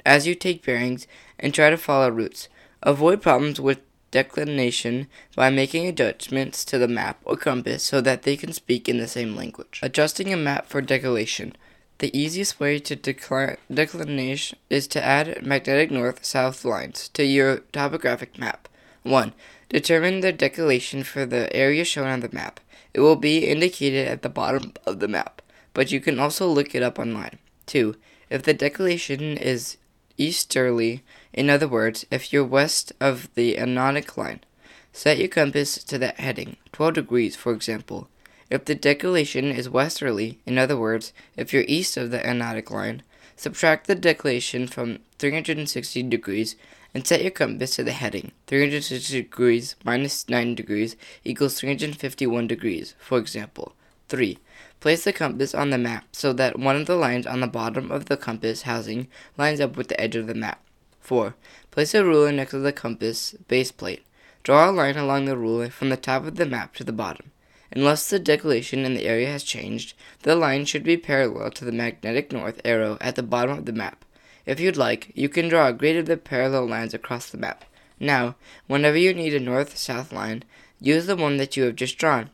as 0.05 0.27
you 0.27 0.35
take 0.35 0.65
bearings 0.65 1.07
and 1.39 1.53
try 1.53 1.69
to 1.69 1.77
follow 1.77 2.09
routes. 2.09 2.47
Avoid 2.83 3.21
problems 3.21 3.59
with 3.59 3.79
declination 4.11 5.07
by 5.35 5.49
making 5.49 5.87
adjustments 5.87 6.63
to 6.65 6.77
the 6.77 6.87
map 6.87 7.19
or 7.25 7.35
compass 7.35 7.83
so 7.83 7.99
that 8.01 8.23
they 8.23 8.37
can 8.37 8.53
speak 8.53 8.87
in 8.87 8.97
the 8.97 9.07
same 9.07 9.35
language. 9.35 9.79
Adjusting 9.81 10.31
a 10.31 10.37
map 10.37 10.67
for 10.67 10.81
declination. 10.81 11.55
The 11.97 12.15
easiest 12.17 12.59
way 12.59 12.79
to 12.79 12.95
declination 12.95 14.57
is 14.69 14.87
to 14.87 15.03
add 15.03 15.45
magnetic 15.45 15.91
north-south 15.91 16.63
lines 16.65 17.09
to 17.09 17.23
your 17.23 17.59
topographic 17.71 18.37
map. 18.37 18.67
1. 19.03 19.33
Determine 19.69 20.19
the 20.19 20.31
declination 20.31 21.03
for 21.03 21.25
the 21.25 21.53
area 21.55 21.83
shown 21.83 22.07
on 22.07 22.19
the 22.19 22.29
map. 22.31 22.59
It 22.93 22.99
will 22.99 23.15
be 23.15 23.45
indicated 23.45 24.07
at 24.07 24.21
the 24.21 24.29
bottom 24.29 24.73
of 24.85 24.99
the 24.99 25.07
map, 25.07 25.41
but 25.73 25.91
you 25.91 25.99
can 25.99 26.19
also 26.19 26.47
look 26.47 26.73
it 26.75 26.83
up 26.83 26.99
online. 26.99 27.39
2. 27.65 27.95
If 28.29 28.43
the 28.43 28.53
declination 28.53 29.37
is 29.37 29.77
easterly, 30.17 31.03
in 31.33 31.49
other 31.49 31.67
words, 31.67 32.05
if 32.09 32.31
you're 32.31 32.45
west 32.45 32.93
of 32.99 33.29
the 33.35 33.55
agonic 33.55 34.15
line, 34.17 34.41
set 34.93 35.17
your 35.17 35.27
compass 35.27 35.83
to 35.83 35.97
that 35.97 36.19
heading, 36.19 36.57
12 36.71 36.93
degrees 36.93 37.35
for 37.35 37.51
example. 37.51 38.07
If 38.49 38.65
the 38.65 38.75
declination 38.75 39.51
is 39.51 39.67
westerly, 39.67 40.39
in 40.45 40.57
other 40.57 40.77
words, 40.77 41.11
if 41.35 41.51
you're 41.51 41.65
east 41.67 41.97
of 41.97 42.11
the 42.11 42.19
agonic 42.19 42.69
line, 42.69 43.01
subtract 43.35 43.87
the 43.87 43.95
declination 43.95 44.67
from 44.67 44.99
360 45.19 46.03
degrees 46.03 46.55
and 46.95 47.05
set 47.05 47.21
your 47.21 47.29
compass 47.29 47.75
to 47.75 47.83
the 47.83 47.91
heading. 47.91 48.31
360 48.47 49.21
degrees 49.21 49.75
minus 49.83 50.29
9 50.29 50.55
degrees 50.55 50.95
equals 51.25 51.59
351 51.59 52.47
degrees, 52.47 52.95
for 52.97 53.17
example. 53.17 53.73
3. 54.07 54.39
Place 54.79 55.03
the 55.03 55.11
compass 55.11 55.53
on 55.53 55.71
the 55.71 55.77
map 55.77 56.05
so 56.13 56.31
that 56.31 56.57
one 56.57 56.77
of 56.77 56.85
the 56.85 56.95
lines 56.95 57.27
on 57.27 57.41
the 57.41 57.47
bottom 57.47 57.91
of 57.91 58.05
the 58.05 58.15
compass 58.15 58.61
housing 58.61 59.09
lines 59.37 59.59
up 59.59 59.75
with 59.75 59.89
the 59.89 59.99
edge 59.99 60.15
of 60.15 60.27
the 60.27 60.33
map. 60.33 60.63
4. 61.01 61.35
Place 61.69 61.93
a 61.93 62.05
ruler 62.05 62.31
next 62.31 62.51
to 62.51 62.59
the 62.59 62.71
compass 62.71 63.35
base 63.49 63.73
plate. 63.73 64.05
Draw 64.43 64.69
a 64.69 64.71
line 64.71 64.95
along 64.95 65.25
the 65.25 65.35
ruler 65.35 65.69
from 65.69 65.89
the 65.89 65.97
top 65.97 66.25
of 66.25 66.37
the 66.37 66.45
map 66.45 66.75
to 66.75 66.85
the 66.85 66.93
bottom. 66.93 67.31
Unless 67.73 68.09
the 68.09 68.19
declination 68.19 68.85
in 68.85 68.93
the 68.93 69.05
area 69.05 69.27
has 69.27 69.43
changed, 69.43 69.95
the 70.21 70.33
line 70.33 70.63
should 70.63 70.83
be 70.83 70.95
parallel 70.95 71.51
to 71.51 71.65
the 71.65 71.73
magnetic 71.73 72.31
north 72.31 72.61
arrow 72.63 72.97
at 73.01 73.15
the 73.15 73.23
bottom 73.23 73.57
of 73.57 73.65
the 73.65 73.73
map. 73.73 74.04
If 74.45 74.59
you'd 74.59 74.77
like, 74.77 75.11
you 75.15 75.29
can 75.29 75.49
draw 75.49 75.67
a 75.67 75.73
grid 75.73 75.97
of 75.97 76.05
the 76.05 76.17
parallel 76.17 76.67
lines 76.67 76.93
across 76.93 77.29
the 77.29 77.37
map. 77.37 77.65
Now, 77.99 78.35
whenever 78.67 78.97
you 78.97 79.13
need 79.13 79.33
a 79.33 79.39
north-south 79.39 80.11
line, 80.11 80.43
use 80.79 81.07
the 81.07 81.15
one 81.15 81.37
that 81.37 81.57
you 81.57 81.63
have 81.63 81.75
just 81.75 81.97
drawn. 81.97 82.29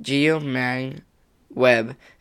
geomagweb 0.00 1.02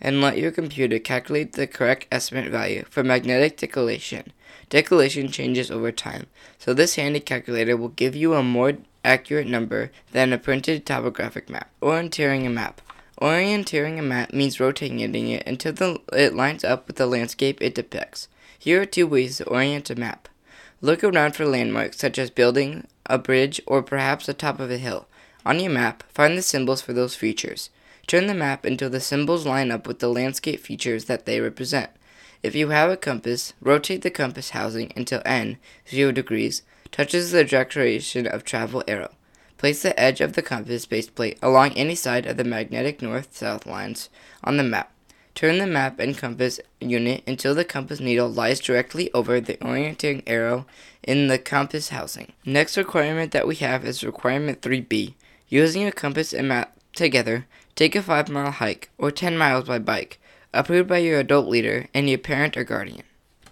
and 0.02 0.22
let 0.22 0.38
your 0.38 0.52
computer 0.52 1.00
calculate 1.00 1.54
the 1.54 1.66
correct 1.66 2.06
estimate 2.12 2.52
value 2.52 2.84
for 2.90 3.04
magnetic 3.04 3.58
declination. 3.58 4.34
Declination 4.74 5.30
changes 5.30 5.70
over 5.70 5.92
time, 5.92 6.26
so 6.58 6.74
this 6.74 6.96
handy 6.96 7.20
calculator 7.20 7.78
will 7.78 7.90
give 7.90 8.16
you 8.16 8.34
a 8.34 8.42
more 8.42 8.74
accurate 9.06 9.46
number 9.46 9.92
than 10.14 10.34
a 10.34 10.40
printed 10.40 10.84
topographic 10.84 11.48
map. 11.48 11.70
Orienteering 11.80 12.44
a 12.48 12.50
map. 12.50 12.82
Orienteering 13.22 14.00
a 14.00 14.02
map 14.02 14.34
means 14.34 14.60
rotating 14.60 15.00
it 15.00 15.44
until 15.46 15.74
the, 15.74 16.02
it 16.12 16.34
lines 16.34 16.64
up 16.64 16.88
with 16.88 16.96
the 16.96 17.06
landscape 17.06 17.62
it 17.62 17.76
depicts. 17.76 18.28
Here 18.58 18.82
are 18.82 18.88
two 18.88 19.06
ways 19.06 19.38
to 19.38 19.48
orient 19.48 19.92
a 19.92 19.96
map. 19.96 20.28
Look 20.82 21.04
around 21.04 21.36
for 21.36 21.46
landmarks 21.46 22.00
such 22.00 22.18
as 22.18 22.32
building, 22.32 22.88
a 23.06 23.20
bridge, 23.20 23.62
or 23.68 23.84
perhaps 23.84 24.26
the 24.26 24.34
top 24.34 24.60
of 24.60 24.72
a 24.72 24.80
hill. 24.80 25.06
On 25.46 25.60
your 25.60 25.70
map, 25.70 26.02
find 26.12 26.36
the 26.36 26.42
symbols 26.42 26.82
for 26.82 26.94
those 26.94 27.14
features. 27.14 27.70
Turn 28.08 28.26
the 28.26 28.34
map 28.34 28.66
until 28.66 28.90
the 28.90 29.00
symbols 29.00 29.46
line 29.46 29.70
up 29.70 29.86
with 29.86 30.00
the 30.00 30.10
landscape 30.10 30.62
features 30.62 31.06
that 31.06 31.28
they 31.28 31.40
represent. 31.40 31.92
If 32.44 32.56
you 32.56 32.70
have 32.70 32.92
a 32.92 32.98
compass, 32.98 33.54
rotate 33.62 34.02
the 34.02 34.12
compass 34.12 34.50
housing 34.50 34.92
until 34.98 35.22
n, 35.26 35.58
0 35.90 36.12
degrees, 36.12 36.62
touches 36.92 37.32
the 37.32 37.46
direction 37.46 38.28
of 38.28 38.44
travel 38.44 38.84
arrow. 38.86 39.14
Place 39.58 39.82
the 39.82 39.98
edge 39.98 40.20
of 40.20 40.34
the 40.34 40.42
compass 40.42 40.86
base 40.86 41.08
plate 41.08 41.40
along 41.42 41.72
any 41.72 41.96
side 41.96 42.26
of 42.26 42.36
the 42.36 42.44
magnetic 42.44 43.02
north-south 43.02 43.66
lines 43.66 44.10
on 44.44 44.58
the 44.58 44.64
map. 44.64 44.92
Turn 45.36 45.58
the 45.58 45.66
map 45.66 46.02
and 46.02 46.18
compass 46.18 46.60
unit 46.82 47.24
until 47.26 47.56
the 47.56 47.64
compass 47.64 48.02
needle 48.02 48.30
lies 48.30 48.60
directly 48.60 49.10
over 49.14 49.40
the 49.40 49.58
orienting 49.66 50.22
arrow 50.28 50.66
in 51.02 51.28
the 51.28 51.40
compass 51.40 51.90
housing. 51.90 52.34
Next 52.46 52.76
requirement 52.76 53.32
that 53.32 53.48
we 53.48 53.56
have 53.56 53.86
is 53.86 54.04
requirement 54.04 54.62
3B. 54.62 55.14
Using 55.48 55.88
a 55.88 55.94
compass 55.94 56.34
and 56.34 56.50
map 56.50 56.78
together, 56.94 57.48
take 57.76 57.96
a 57.96 58.04
5 58.04 58.28
mile 58.28 58.52
hike 58.52 58.90
or 58.98 59.12
10 59.12 59.38
miles 59.38 59.66
by 59.66 59.80
bike, 59.80 60.20
approved 60.54 60.88
by 60.88 61.00
your 61.00 61.20
adult 61.20 61.48
leader 61.48 61.88
and 61.94 62.10
your 62.10 62.20
parent 62.20 62.56
or 62.56 62.64
guardian. 62.64 63.04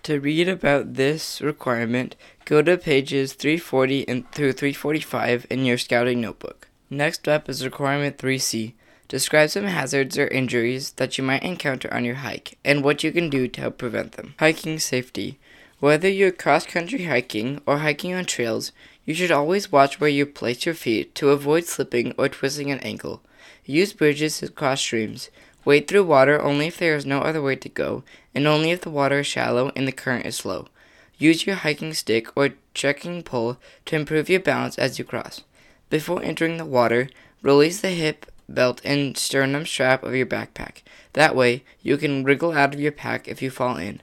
To 0.03 0.19
read 0.19 0.49
about 0.49 0.95
this 0.95 1.41
requirement, 1.41 2.15
go 2.45 2.61
to 2.61 2.77
pages 2.77 3.33
340 3.33 4.07
and 4.07 4.31
through 4.31 4.53
345 4.53 5.45
in 5.49 5.63
your 5.63 5.77
scouting 5.77 6.21
notebook. 6.21 6.67
Next 6.89 7.27
up 7.27 7.47
is 7.47 7.63
requirement 7.63 8.17
3C. 8.17 8.73
Describe 9.07 9.49
some 9.49 9.65
hazards 9.65 10.17
or 10.17 10.27
injuries 10.27 10.91
that 10.93 11.17
you 11.17 11.23
might 11.23 11.43
encounter 11.43 11.93
on 11.93 12.03
your 12.05 12.15
hike 12.15 12.57
and 12.65 12.83
what 12.83 13.03
you 13.03 13.11
can 13.11 13.29
do 13.29 13.47
to 13.47 13.61
help 13.61 13.77
prevent 13.77 14.13
them. 14.13 14.33
Hiking 14.39 14.79
safety. 14.79 15.37
Whether 15.79 16.09
you're 16.09 16.31
cross 16.31 16.65
country 16.65 17.05
hiking 17.05 17.61
or 17.65 17.79
hiking 17.79 18.13
on 18.13 18.25
trails, 18.25 18.71
you 19.03 19.13
should 19.13 19.31
always 19.31 19.71
watch 19.71 19.99
where 19.99 20.09
you 20.09 20.25
place 20.25 20.65
your 20.65 20.75
feet 20.75 21.13
to 21.15 21.29
avoid 21.29 21.65
slipping 21.65 22.13
or 22.17 22.29
twisting 22.29 22.71
an 22.71 22.79
ankle. 22.79 23.21
Use 23.65 23.93
bridges 23.93 24.39
to 24.39 24.49
cross 24.49 24.81
streams. 24.81 25.29
Wade 25.63 25.88
through 25.88 26.04
water 26.04 26.41
only 26.41 26.67
if 26.67 26.78
there 26.78 26.95
is 26.95 27.06
no 27.06 27.19
other 27.19 27.41
way 27.41 27.56
to 27.56 27.69
go, 27.69 28.04
and 28.34 28.47
only 28.47 28.71
if 28.71 28.82
the 28.82 28.89
water 28.89 29.19
is 29.19 29.28
shallow 29.28 29.71
and 29.76 29.88
the 29.88 29.91
current 29.91 30.26
is 30.26 30.36
slow. 30.36 30.67
Use 31.17 31.45
your 31.45 31.58
hiking 31.58 31.93
stick 31.93 32.28
or 32.36 32.50
trekking 32.74 33.21
pole 33.21 33.58
to 33.86 33.95
improve 33.95 34.30
your 34.30 34.39
balance 34.39 34.80
as 34.80 34.97
you 34.97 35.06
cross. 35.06 35.41
Before 35.91 36.24
entering 36.24 36.58
the 36.58 36.65
water, 36.65 37.10
release 37.43 37.82
the 37.82 37.89
hip 37.89 38.26
belt 38.50 38.82
and 38.84 39.15
sternum 39.15 39.65
strap 39.65 40.04
of 40.04 40.15
your 40.15 40.26
backpack. 40.26 40.82
That 41.13 41.36
way, 41.36 41.63
you 41.82 41.97
can 41.97 42.24
wriggle 42.24 42.54
out 42.54 42.74
of 42.74 42.80
your 42.80 42.91
pack 42.91 43.28
if 43.28 43.41
you 43.41 43.52
fall 43.52 43.78
in. 43.78 44.02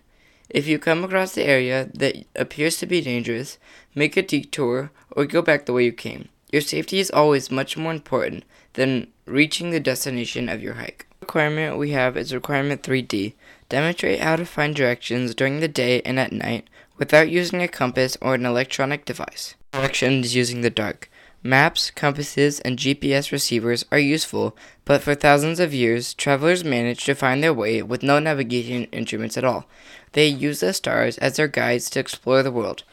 If 0.49 0.67
you 0.67 0.79
come 0.79 1.05
across 1.05 1.35
the 1.35 1.45
area 1.45 1.91
that 1.95 2.25
appears 2.37 2.77
to 2.79 2.87
be 2.87 3.01
dangerous, 3.01 3.59
make 3.95 4.17
a 4.17 4.23
detour 4.23 4.91
or 5.11 5.27
go 5.27 5.43
back 5.43 5.67
the 5.67 5.73
way 5.73 5.85
you 5.85 5.93
came. 5.93 6.29
Your 6.53 6.63
safety 6.63 7.01
is 7.01 7.11
always 7.11 7.51
much 7.51 7.77
more 7.77 7.93
important 7.93 8.45
than 8.75 9.09
reaching 9.27 9.71
the 9.71 9.81
destination 9.81 10.49
of 10.49 10.63
your 10.63 10.75
hike. 10.75 11.08
Requirement 11.29 11.77
we 11.77 11.91
have 11.91 12.17
is 12.17 12.33
requirement 12.33 12.83
3D. 12.83 13.35
Demonstrate 13.69 14.21
how 14.21 14.37
to 14.37 14.47
find 14.47 14.75
directions 14.75 15.35
during 15.35 15.61
the 15.61 15.69
day 15.69 16.01
and 16.01 16.19
at 16.19 16.33
night 16.33 16.67
without 16.97 17.29
using 17.29 17.61
a 17.61 17.69
compass 17.69 18.17
or 18.23 18.35
an 18.35 18.47
electronic 18.47 19.05
device. 19.05 19.55
Directions 19.73 20.35
using 20.35 20.63
the 20.63 20.71
dark. 20.71 21.11
Maps, 21.43 21.91
compasses, 21.91 22.61
and 22.61 22.79
GPS 22.79 23.31
receivers 23.31 23.85
are 23.93 23.99
useful, 23.99 24.57
but 24.87 25.03
for 25.03 25.15
thousands 25.15 25.61
of 25.61 25.75
years, 25.75 26.15
travelers 26.15 26.65
managed 26.65 27.05
to 27.05 27.15
find 27.15 27.43
their 27.43 27.53
way 27.53 27.83
with 27.83 28.03
no 28.03 28.19
navigation 28.19 28.85
instruments 28.85 29.37
at 29.37 29.45
all. 29.45 29.67
They 30.13 30.29
used 30.29 30.63
the 30.63 30.73
stars 30.73 31.19
as 31.19 31.37
their 31.37 31.47
guides 31.47 31.91
to 31.91 32.01
explore 32.01 32.43
the 32.43 32.51
world. 32.51 32.85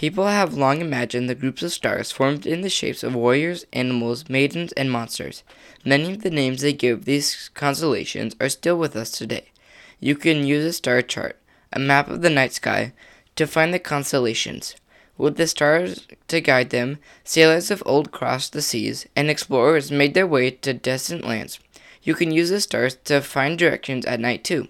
People 0.00 0.28
have 0.28 0.54
long 0.54 0.80
imagined 0.80 1.28
the 1.28 1.34
groups 1.34 1.62
of 1.62 1.74
stars 1.74 2.10
formed 2.10 2.46
in 2.46 2.62
the 2.62 2.70
shapes 2.70 3.02
of 3.02 3.14
warriors, 3.14 3.66
animals, 3.70 4.30
maidens, 4.30 4.72
and 4.72 4.90
monsters. 4.90 5.42
Many 5.84 6.12
of 6.14 6.22
the 6.22 6.30
names 6.30 6.62
they 6.62 6.72
give 6.72 7.04
these 7.04 7.50
constellations 7.52 8.34
are 8.40 8.48
still 8.48 8.78
with 8.78 8.96
us 8.96 9.10
today. 9.10 9.50
You 9.98 10.16
can 10.16 10.46
use 10.46 10.64
a 10.64 10.72
star 10.72 11.02
chart, 11.02 11.36
a 11.70 11.78
map 11.78 12.08
of 12.08 12.22
the 12.22 12.30
night 12.30 12.54
sky, 12.54 12.94
to 13.36 13.46
find 13.46 13.74
the 13.74 13.78
constellations. 13.78 14.74
With 15.18 15.36
the 15.36 15.46
stars 15.46 16.06
to 16.28 16.40
guide 16.40 16.70
them, 16.70 16.96
sailors 17.22 17.70
of 17.70 17.82
old 17.84 18.10
crossed 18.10 18.54
the 18.54 18.62
seas, 18.62 19.06
and 19.14 19.28
explorers 19.28 19.90
made 19.90 20.14
their 20.14 20.26
way 20.26 20.50
to 20.50 20.72
distant 20.72 21.26
lands. 21.26 21.60
You 22.02 22.14
can 22.14 22.30
use 22.30 22.48
the 22.48 22.62
stars 22.62 22.96
to 23.04 23.20
find 23.20 23.58
directions 23.58 24.06
at 24.06 24.18
night 24.18 24.44
too. 24.44 24.68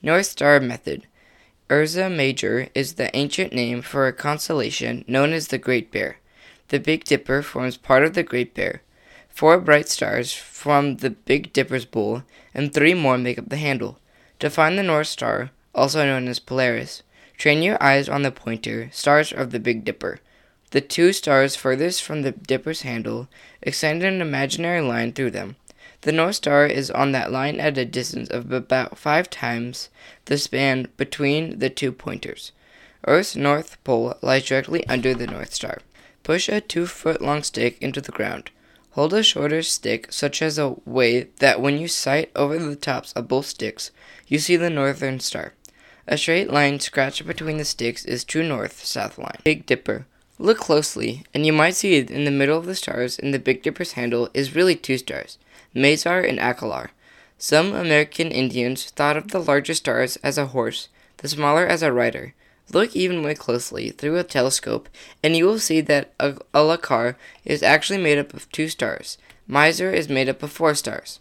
North 0.00 0.26
Star 0.26 0.60
Method 0.60 1.08
Ursa 1.70 2.10
Major 2.10 2.68
is 2.74 2.94
the 2.94 3.14
ancient 3.16 3.52
name 3.52 3.80
for 3.82 4.06
a 4.06 4.12
constellation 4.12 5.04
known 5.06 5.32
as 5.32 5.48
the 5.48 5.58
Great 5.58 5.92
Bear. 5.92 6.18
The 6.68 6.80
Big 6.80 7.04
Dipper 7.04 7.42
forms 7.42 7.76
part 7.76 8.04
of 8.04 8.14
the 8.14 8.22
Great 8.22 8.54
Bear. 8.54 8.82
Four 9.28 9.60
bright 9.60 9.88
stars 9.88 10.32
form 10.32 10.96
the 10.96 11.10
Big 11.10 11.52
Dipper's 11.52 11.84
bowl, 11.84 12.24
and 12.52 12.72
three 12.74 12.94
more 12.94 13.18
make 13.18 13.38
up 13.38 13.48
the 13.48 13.56
handle. 13.56 13.98
To 14.40 14.50
find 14.50 14.76
the 14.76 14.82
North 14.82 15.06
Star, 15.06 15.50
also 15.74 16.04
known 16.04 16.26
as 16.26 16.40
Polaris, 16.40 17.02
Train 17.40 17.62
your 17.62 17.82
eyes 17.82 18.06
on 18.06 18.20
the 18.20 18.30
pointer 18.30 18.90
stars 18.92 19.32
of 19.32 19.50
the 19.50 19.58
Big 19.58 19.82
Dipper. 19.82 20.20
The 20.72 20.82
two 20.82 21.14
stars 21.14 21.56
furthest 21.56 22.02
from 22.02 22.20
the 22.20 22.32
dipper's 22.32 22.82
handle 22.82 23.28
extend 23.62 24.02
an 24.02 24.20
imaginary 24.20 24.82
line 24.82 25.14
through 25.14 25.30
them. 25.30 25.56
The 26.02 26.12
North 26.12 26.36
Star 26.36 26.64
is 26.66 26.90
on 26.90 27.12
that 27.12 27.30
line 27.30 27.60
at 27.60 27.76
a 27.76 27.84
distance 27.84 28.30
of 28.30 28.50
about 28.52 28.96
five 28.96 29.28
times 29.28 29.90
the 30.24 30.38
span 30.38 30.88
between 30.96 31.58
the 31.58 31.68
two 31.68 31.92
pointers. 31.92 32.52
Earth's 33.06 33.36
North 33.36 33.82
Pole 33.84 34.14
lies 34.22 34.46
directly 34.46 34.86
under 34.86 35.14
the 35.14 35.26
North 35.26 35.52
Star. 35.52 35.78
Push 36.22 36.48
a 36.48 36.60
two 36.60 36.86
foot 36.86 37.20
long 37.20 37.42
stick 37.42 37.76
into 37.82 38.00
the 38.00 38.12
ground. 38.12 38.50
Hold 38.92 39.12
a 39.12 39.22
shorter 39.22 39.62
stick, 39.62 40.10
such 40.10 40.42
as 40.42 40.58
a 40.58 40.76
way 40.84 41.28
that 41.38 41.60
when 41.60 41.78
you 41.78 41.86
sight 41.86 42.30
over 42.34 42.58
the 42.58 42.76
tops 42.76 43.12
of 43.12 43.28
both 43.28 43.46
sticks, 43.46 43.90
you 44.26 44.38
see 44.38 44.56
the 44.56 44.70
Northern 44.70 45.20
Star. 45.20 45.52
A 46.06 46.18
straight 46.18 46.50
line 46.50 46.80
scratched 46.80 47.26
between 47.26 47.58
the 47.58 47.64
sticks 47.64 48.04
is 48.04 48.24
true 48.24 48.42
north 48.42 48.84
south 48.84 49.18
line. 49.18 49.38
Big 49.44 49.66
Dipper. 49.66 50.06
Look 50.38 50.58
closely, 50.58 51.24
and 51.32 51.44
you 51.44 51.52
might 51.52 51.76
see 51.76 51.96
it 51.96 52.10
in 52.10 52.24
the 52.24 52.30
middle 52.30 52.58
of 52.58 52.66
the 52.66 52.74
stars 52.74 53.18
in 53.18 53.30
the 53.30 53.38
Big 53.38 53.62
Dipper's 53.62 53.92
handle 53.92 54.30
is 54.32 54.54
really 54.54 54.74
two 54.74 54.98
stars, 54.98 55.38
Mizar 55.74 56.28
and 56.28 56.38
Alcor. 56.38 56.88
Some 57.38 57.72
American 57.74 58.30
Indians 58.30 58.84
thought 58.84 59.16
of 59.16 59.28
the 59.28 59.38
larger 59.38 59.74
stars 59.74 60.16
as 60.16 60.36
a 60.36 60.46
horse, 60.46 60.88
the 61.18 61.28
smaller 61.28 61.66
as 61.66 61.82
a 61.82 61.92
rider. 61.92 62.34
Look 62.72 62.94
even 62.94 63.22
more 63.22 63.34
closely 63.34 63.90
through 63.90 64.16
a 64.18 64.24
telescope, 64.24 64.88
and 65.22 65.36
you 65.36 65.46
will 65.46 65.58
see 65.58 65.80
that 65.80 66.16
Alcor 66.18 67.16
is 67.44 67.62
actually 67.62 68.00
made 68.00 68.18
up 68.18 68.34
of 68.34 68.50
two 68.52 68.68
stars. 68.68 69.18
Mizar 69.48 69.92
is 69.92 70.08
made 70.08 70.28
up 70.28 70.42
of 70.42 70.52
four 70.52 70.74
stars. 70.74 71.20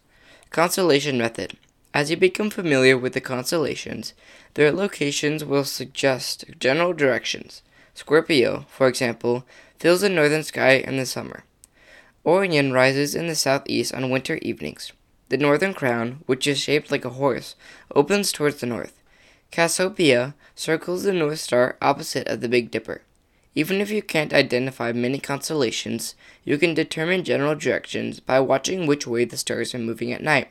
Constellation 0.50 1.18
method. 1.18 1.58
As 1.94 2.12
you 2.12 2.18
become 2.18 2.50
familiar 2.50 2.98
with 2.98 3.14
the 3.14 3.22
constellations, 3.22 4.14
their 4.54 4.72
locations 4.72 5.44
will 5.44 5.64
suggest 5.64 6.46
general 6.60 6.94
directions. 6.94 7.64
Scorpio, 7.96 8.66
for 8.70 8.88
example, 8.88 9.46
fills 9.80 10.02
the 10.02 10.10
northern 10.10 10.44
sky 10.44 10.74
in 10.74 10.98
the 10.98 11.06
summer. 11.06 11.44
Orion 12.30 12.72
rises 12.72 13.16
in 13.16 13.26
the 13.26 13.34
southeast 13.34 13.92
on 13.92 14.12
winter 14.12 14.38
evenings. 14.44 14.92
The 15.30 15.38
northern 15.38 15.74
crown, 15.74 16.20
which 16.28 16.46
is 16.46 16.60
shaped 16.60 16.92
like 16.92 17.04
a 17.04 17.18
horse, 17.18 17.56
opens 17.96 18.32
towards 18.32 18.58
the 18.58 18.68
north. 18.68 19.02
Cassiopeia 19.50 20.36
circles 20.54 21.02
the 21.02 21.12
North 21.12 21.40
Star 21.40 21.76
opposite 21.82 22.28
of 22.28 22.42
the 22.42 22.48
Big 22.48 22.70
Dipper. 22.70 23.02
Even 23.56 23.82
if 23.82 23.90
you 23.90 24.04
can't 24.04 24.32
identify 24.32 24.92
many 24.92 25.18
constellations, 25.18 26.14
you 26.46 26.60
can 26.60 26.76
determine 26.76 27.24
general 27.24 27.56
directions 27.56 28.20
by 28.20 28.40
watching 28.40 28.86
which 28.86 29.08
way 29.08 29.26
the 29.26 29.36
stars 29.36 29.74
are 29.74 29.80
moving 29.80 30.14
at 30.14 30.22
night. 30.22 30.50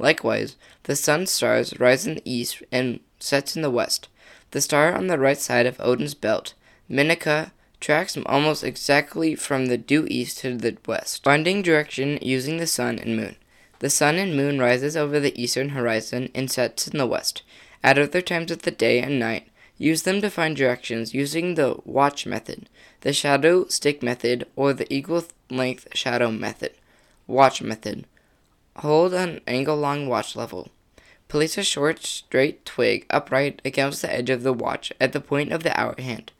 Likewise, 0.00 0.56
the 0.82 0.96
sun's 0.96 1.30
stars 1.30 1.78
rise 1.78 2.08
in 2.08 2.16
the 2.16 2.28
east 2.28 2.60
and 2.72 2.98
sets 3.20 3.54
in 3.54 3.62
the 3.62 3.70
west. 3.70 4.08
The 4.50 4.60
star 4.60 4.92
on 4.96 5.06
the 5.06 5.16
right 5.16 5.38
side 5.38 5.66
of 5.66 5.78
Orion's 5.78 6.14
belt, 6.14 6.54
Mintaka, 6.90 7.52
tracks 7.80 8.16
almost 8.26 8.62
exactly 8.62 9.34
from 9.34 9.66
the 9.66 9.78
due 9.78 10.06
east 10.08 10.38
to 10.38 10.56
the 10.56 10.76
west, 10.86 11.24
finding 11.24 11.62
direction 11.62 12.18
using 12.20 12.58
the 12.58 12.66
sun 12.66 12.98
and 12.98 13.16
moon. 13.16 13.36
The 13.80 13.90
sun 13.90 14.16
and 14.16 14.36
moon 14.36 14.58
rises 14.58 14.96
over 14.96 15.18
the 15.18 15.40
eastern 15.42 15.70
horizon 15.70 16.30
and 16.34 16.50
sets 16.50 16.86
in 16.86 16.98
the 16.98 17.06
west. 17.06 17.42
At 17.82 17.98
other 17.98 18.20
times 18.20 18.50
of 18.50 18.62
the 18.62 18.70
day 18.70 19.00
and 19.00 19.18
night, 19.18 19.48
use 19.78 20.02
them 20.02 20.20
to 20.20 20.30
find 20.30 20.54
directions 20.54 21.14
using 21.14 21.54
the 21.54 21.76
watch 21.84 22.26
method, 22.26 22.68
the 23.00 23.14
shadow 23.14 23.66
stick 23.68 24.02
method, 24.02 24.46
or 24.54 24.74
the 24.74 24.92
equal 24.92 25.24
length 25.50 25.88
shadow 25.94 26.30
method. 26.30 26.72
Watch 27.26 27.62
method. 27.62 28.06
Hold 28.76 29.14
an 29.14 29.40
angle-long 29.46 30.06
watch 30.06 30.36
level. 30.36 30.68
Place 31.28 31.56
a 31.56 31.62
short, 31.62 32.04
straight 32.04 32.66
twig 32.66 33.06
upright 33.08 33.62
against 33.64 34.02
the 34.02 34.12
edge 34.12 34.28
of 34.28 34.42
the 34.42 34.52
watch 34.52 34.92
at 35.00 35.12
the 35.12 35.20
point 35.20 35.52
of 35.52 35.62
the 35.62 35.78
hour 35.80 35.94
hand. 35.98 36.32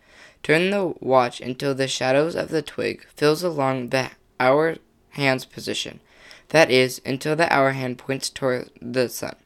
Turn 0.43 0.71
the 0.71 0.95
watch 1.01 1.41
until 1.41 1.75
the 1.75 1.89
shadows 1.89 2.35
of 2.35 2.49
the 2.49 2.63
twig 2.63 3.07
fills 3.17 3.43
along 3.43 3.89
the 3.89 4.11
hour 4.39 4.77
hand's 5.11 5.45
position. 5.45 6.01
That 6.49 6.71
is, 6.71 7.01
until 7.05 7.37
the 7.37 7.53
hour 7.53 7.73
hand 7.73 7.99
points 7.99 8.31
toward 8.31 8.71
the 8.81 9.09
sun. 9.09 9.37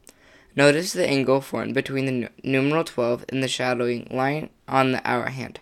Notice 0.55 0.93
the 0.93 1.07
angle 1.07 1.41
formed 1.41 1.73
between 1.73 2.05
the 2.05 2.29
numeral 2.43 2.85
12 2.85 3.25
and 3.29 3.43
the 3.43 3.47
shadowing 3.47 4.07
line 4.09 4.49
on 4.67 4.93
the 4.93 5.07
hour 5.07 5.29
hand. 5.29 5.59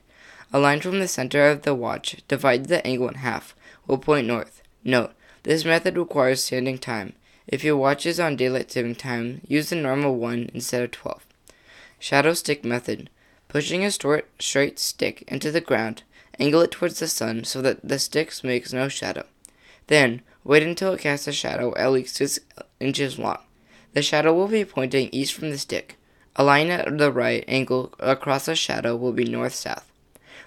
A 0.53 0.59
line 0.59 0.81
from 0.81 0.99
the 0.99 1.07
center 1.07 1.49
of 1.49 1.63
the 1.63 1.73
watch 1.73 2.17
divides 2.27 2.67
the 2.67 2.85
angle 2.85 3.09
in 3.09 3.15
half, 3.15 3.55
will 3.87 3.97
point 3.97 4.27
north. 4.27 4.61
Note, 4.83 5.13
this 5.41 5.65
method 5.65 5.97
requires 5.97 6.43
standing 6.43 6.77
time. 6.77 7.13
If 7.47 7.63
your 7.63 7.75
watch 7.75 8.05
is 8.05 8.19
on 8.19 8.35
daylight 8.35 8.71
saving 8.71 8.95
time, 8.95 9.41
use 9.47 9.69
the 9.69 9.75
normal 9.75 10.15
1 10.15 10.51
instead 10.53 10.83
of 10.83 10.91
12. 10.91 11.25
Shadow 11.99 12.33
stick 12.33 12.63
method. 12.63 13.09
Pushing 13.53 13.85
a 13.85 13.91
short, 13.91 14.27
straight 14.39 14.79
stick 14.79 15.23
into 15.27 15.51
the 15.51 15.61
ground, 15.61 16.01
angle 16.39 16.61
it 16.61 16.71
towards 16.71 16.97
the 16.97 17.07
sun 17.07 17.43
so 17.43 17.61
that 17.61 17.87
the 17.87 17.99
stick 17.99 18.33
makes 18.43 18.73
no 18.73 18.89
shadow. 18.89 19.27
Then, 19.85 20.23
wait 20.43 20.63
until 20.63 20.93
it 20.93 21.01
casts 21.01 21.27
a 21.27 21.31
shadow 21.31 21.71
at 21.77 21.91
least 21.91 22.15
6 22.15 22.39
inches 22.79 23.19
long. 23.19 23.37
The 23.93 24.01
shadow 24.01 24.33
will 24.33 24.47
be 24.47 24.65
pointing 24.65 25.09
east 25.11 25.35
from 25.35 25.51
the 25.51 25.59
stick. 25.59 25.97
A 26.35 26.43
line 26.43 26.71
at 26.71 26.97
the 26.97 27.11
right 27.11 27.45
angle 27.47 27.93
across 27.99 28.47
the 28.47 28.55
shadow 28.55 28.95
will 28.95 29.13
be 29.13 29.25
north-south. 29.25 29.87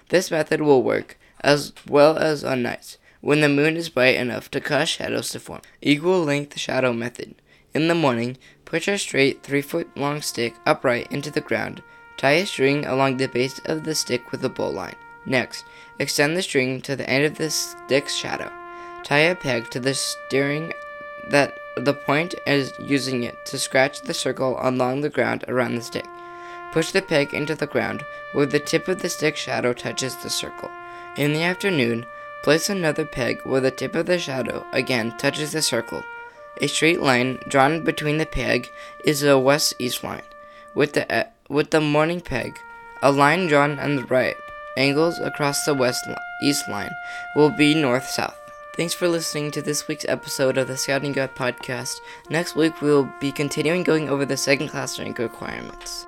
This 0.09 0.29
method 0.29 0.59
will 0.59 0.83
work 0.83 1.17
as 1.39 1.71
well 1.87 2.17
as 2.17 2.43
on 2.43 2.61
nights 2.61 2.97
when 3.21 3.39
the 3.39 3.47
moon 3.47 3.77
is 3.77 3.87
bright 3.87 4.15
enough 4.15 4.51
to 4.51 4.59
cause 4.59 4.89
shadows 4.89 5.29
to 5.29 5.39
form. 5.39 5.61
Equal 5.81 6.25
length 6.25 6.59
shadow 6.59 6.91
method. 6.91 7.35
In 7.73 7.87
the 7.87 7.95
morning, 7.95 8.37
push 8.65 8.89
a 8.89 8.97
straight 8.97 9.43
3 9.43 9.61
foot 9.61 9.95
long 9.95 10.21
stick 10.21 10.55
upright 10.65 11.09
into 11.09 11.31
the 11.31 11.39
ground. 11.39 11.81
Tie 12.17 12.31
a 12.31 12.45
string 12.45 12.85
along 12.85 13.17
the 13.17 13.27
base 13.27 13.61
of 13.65 13.83
the 13.83 13.95
stick 13.95 14.31
with 14.31 14.43
a 14.43 14.49
bowline. 14.49 14.95
Next, 15.25 15.65
extend 15.99 16.35
the 16.35 16.41
string 16.41 16.81
to 16.81 16.95
the 16.95 17.09
end 17.09 17.25
of 17.25 17.37
the 17.37 17.49
stick's 17.49 18.15
shadow. 18.15 18.51
Tie 19.03 19.19
a 19.19 19.35
peg 19.35 19.69
to 19.69 19.79
the 19.79 19.93
steering 19.93 20.73
that 21.29 21.53
the 21.75 21.93
point 21.93 22.33
is 22.47 22.73
using 22.79 23.23
it 23.23 23.45
to 23.45 23.59
scratch 23.59 24.01
the 24.01 24.13
circle 24.13 24.57
along 24.61 25.01
the 25.01 25.09
ground 25.09 25.45
around 25.47 25.75
the 25.75 25.81
stick. 25.81 26.07
Push 26.71 26.91
the 26.91 27.01
peg 27.01 27.33
into 27.33 27.55
the 27.55 27.67
ground 27.67 28.03
where 28.33 28.45
the 28.45 28.59
tip 28.59 28.87
of 28.87 29.01
the 29.01 29.09
stick 29.09 29.37
shadow 29.37 29.73
touches 29.73 30.15
the 30.17 30.29
circle. 30.29 30.71
In 31.17 31.33
the 31.33 31.43
afternoon, 31.43 32.05
place 32.43 32.69
another 32.69 33.05
peg 33.05 33.41
where 33.43 33.61
the 33.61 33.71
tip 33.71 33.95
of 33.95 34.05
the 34.05 34.19
shadow 34.19 34.65
again 34.73 35.15
touches 35.17 35.51
the 35.51 35.61
circle. 35.61 36.03
A 36.61 36.67
straight 36.67 37.01
line 37.01 37.39
drawn 37.47 37.83
between 37.83 38.17
the 38.17 38.25
peg 38.25 38.69
is 39.03 39.23
a 39.23 39.37
west-east 39.37 40.03
line. 40.03 40.23
With 40.73 40.93
the 40.93 41.27
with 41.49 41.71
the 41.71 41.81
morning 41.81 42.21
peg, 42.21 42.59
a 43.01 43.11
line 43.11 43.47
drawn 43.47 43.79
on 43.79 43.95
the 43.95 44.05
right 44.05 44.35
angles 44.77 45.19
across 45.19 45.65
the 45.65 45.73
west-east 45.73 46.69
line 46.69 46.91
will 47.35 47.49
be 47.49 47.73
north-south. 47.73 48.37
Thanks 48.75 48.93
for 48.93 49.07
listening 49.07 49.49
to 49.51 49.61
this 49.61 49.87
week's 49.87 50.05
episode 50.07 50.57
of 50.57 50.67
the 50.67 50.77
Scouting 50.77 51.13
Guide 51.13 51.35
podcast. 51.35 51.95
Next 52.29 52.55
week 52.55 52.79
we 52.81 52.89
will 52.89 53.11
be 53.19 53.31
continuing 53.31 53.83
going 53.83 54.07
over 54.07 54.23
the 54.23 54.37
second 54.37 54.69
class 54.69 54.99
rank 54.99 55.17
requirements. 55.17 56.05